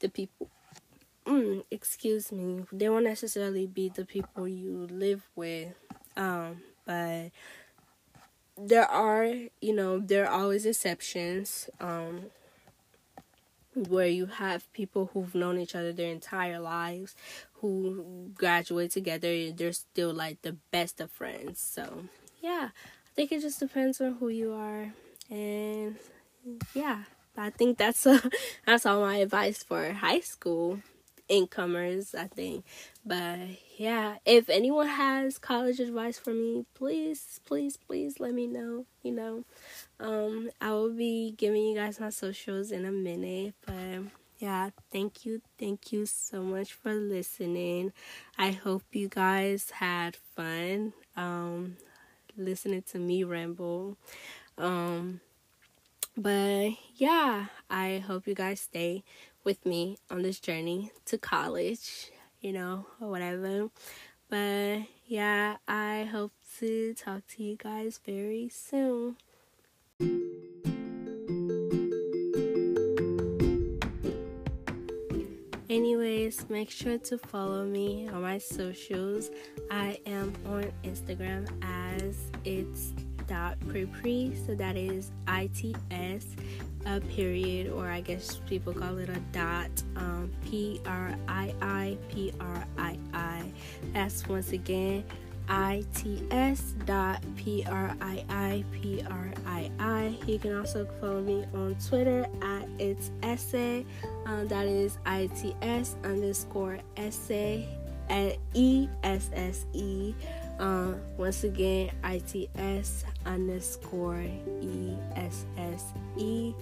the 0.00 0.08
people. 0.08 0.50
Mm, 1.26 1.64
excuse 1.70 2.30
me, 2.30 2.64
they 2.72 2.88
won't 2.88 3.04
necessarily 3.04 3.66
be 3.66 3.88
the 3.88 4.04
people 4.04 4.46
you 4.46 4.86
live 4.90 5.22
with. 5.34 5.74
Um, 6.16 6.62
but 6.84 7.30
there 8.56 8.86
are, 8.86 9.24
you 9.60 9.74
know, 9.74 9.98
there 9.98 10.28
are 10.28 10.40
always 10.42 10.66
exceptions. 10.66 11.68
Um, 11.80 12.26
where 13.76 14.06
you 14.06 14.26
have 14.26 14.72
people 14.72 15.10
who've 15.12 15.34
known 15.34 15.58
each 15.58 15.74
other 15.74 15.92
their 15.92 16.10
entire 16.10 16.58
lives 16.58 17.14
who 17.60 18.30
graduate 18.34 18.90
together 18.90 19.50
they're 19.52 19.72
still 19.72 20.12
like 20.12 20.40
the 20.42 20.56
best 20.70 21.00
of 21.00 21.10
friends. 21.10 21.60
So 21.60 22.04
yeah 22.40 22.70
i 22.72 23.10
think 23.14 23.32
it 23.32 23.40
just 23.40 23.60
depends 23.60 24.00
on 24.00 24.14
who 24.14 24.28
you 24.28 24.52
are. 24.52 24.92
And 25.30 25.96
yeah 26.74 27.02
i 27.36 27.50
think 27.50 27.76
that's 27.76 28.06
a, 28.06 28.22
that's 28.66 28.86
all 28.86 29.00
my 29.00 29.16
advice 29.18 29.62
for 29.62 29.92
high 29.92 30.20
school 30.20 30.80
incomers 31.28 32.14
i 32.14 32.26
think 32.26 32.64
but 33.04 33.38
yeah 33.78 34.16
if 34.24 34.48
anyone 34.48 34.86
has 34.86 35.38
college 35.38 35.80
advice 35.80 36.18
for 36.18 36.32
me 36.32 36.64
please 36.74 37.40
please 37.44 37.76
please 37.76 38.20
let 38.20 38.32
me 38.32 38.46
know 38.46 38.84
you 39.02 39.12
know 39.12 39.44
um, 40.00 40.50
I 40.60 40.72
will 40.72 40.92
be 40.92 41.34
giving 41.36 41.62
you 41.62 41.74
guys 41.74 42.00
my 42.00 42.10
socials 42.10 42.70
in 42.70 42.84
a 42.84 42.92
minute, 42.92 43.54
but 43.64 44.02
yeah, 44.38 44.70
thank 44.92 45.24
you, 45.24 45.40
thank 45.58 45.92
you 45.92 46.04
so 46.04 46.42
much 46.42 46.74
for 46.74 46.92
listening. 46.94 47.92
I 48.36 48.50
hope 48.50 48.82
you 48.92 49.08
guys 49.08 49.70
had 49.70 50.16
fun 50.34 50.92
um, 51.16 51.76
listening 52.36 52.82
to 52.92 52.98
me 52.98 53.24
ramble. 53.24 53.96
Um, 54.58 55.20
but 56.16 56.70
yeah, 56.96 57.46
I 57.70 58.02
hope 58.06 58.26
you 58.26 58.34
guys 58.34 58.60
stay 58.60 59.02
with 59.46 59.64
me 59.64 59.96
on 60.10 60.22
this 60.22 60.40
journey 60.40 60.90
to 61.06 61.16
college, 61.16 62.10
you 62.40 62.52
know, 62.52 62.84
or 63.00 63.08
whatever. 63.08 63.68
But 64.28 64.80
yeah, 65.06 65.56
I 65.68 66.08
hope 66.10 66.32
to 66.58 66.92
talk 66.94 67.22
to 67.28 67.44
you 67.44 67.56
guys 67.56 68.00
very 68.04 68.50
soon. 68.52 69.16
Anyways, 75.76 76.48
make 76.48 76.70
sure 76.70 76.96
to 76.96 77.18
follow 77.18 77.66
me 77.66 78.08
on 78.08 78.22
my 78.22 78.38
socials. 78.38 79.28
I 79.70 79.98
am 80.06 80.32
on 80.46 80.72
Instagram 80.82 81.46
as 81.62 82.16
it's 82.46 82.94
dot 83.26 83.58
pre 83.68 84.34
so 84.46 84.54
that 84.54 84.74
is 84.74 85.10
its 85.28 86.28
a 86.86 87.00
period 87.00 87.72
or 87.72 87.88
i 87.88 88.00
guess 88.00 88.36
people 88.48 88.72
call 88.72 88.96
it 88.98 89.08
a 89.08 89.18
dot 89.32 89.68
um, 89.96 90.30
p-r-i-i-p-r-i-i 90.48 91.12
that's 93.92 94.28
once 94.28 94.52
again 94.52 95.02
its 95.48 96.72
dot 96.84 97.22
p-r-i-i-p-r-i-i 97.36 97.76
you 100.26 100.38
can 100.38 100.56
also 100.58 100.86
follow 101.00 101.20
me 101.20 101.44
on 101.54 101.76
twitter 101.88 102.26
at 102.42 102.68
its 102.78 103.10
essay 103.22 103.84
um, 104.26 104.46
that 104.48 104.66
is 104.66 104.98
its 105.06 105.94
underscore 106.04 106.78
essay 106.96 107.68
at 108.08 108.36
e-s-s-e 108.54 110.14
um, 110.58 111.00
once 111.16 111.44
again 111.44 111.90
its 112.04 113.04
underscore 113.24 114.24
e-s-s-e 114.62 116.54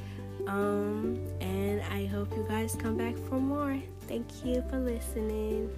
um, 0.47 1.19
and 1.41 1.81
i 1.91 2.05
hope 2.07 2.31
you 2.37 2.45
guys 2.49 2.77
come 2.77 2.97
back 2.97 3.17
for 3.29 3.41
more. 3.41 3.79
Thank 4.07 4.45
you 4.45 4.63
for 4.69 4.79
listening 4.79 5.71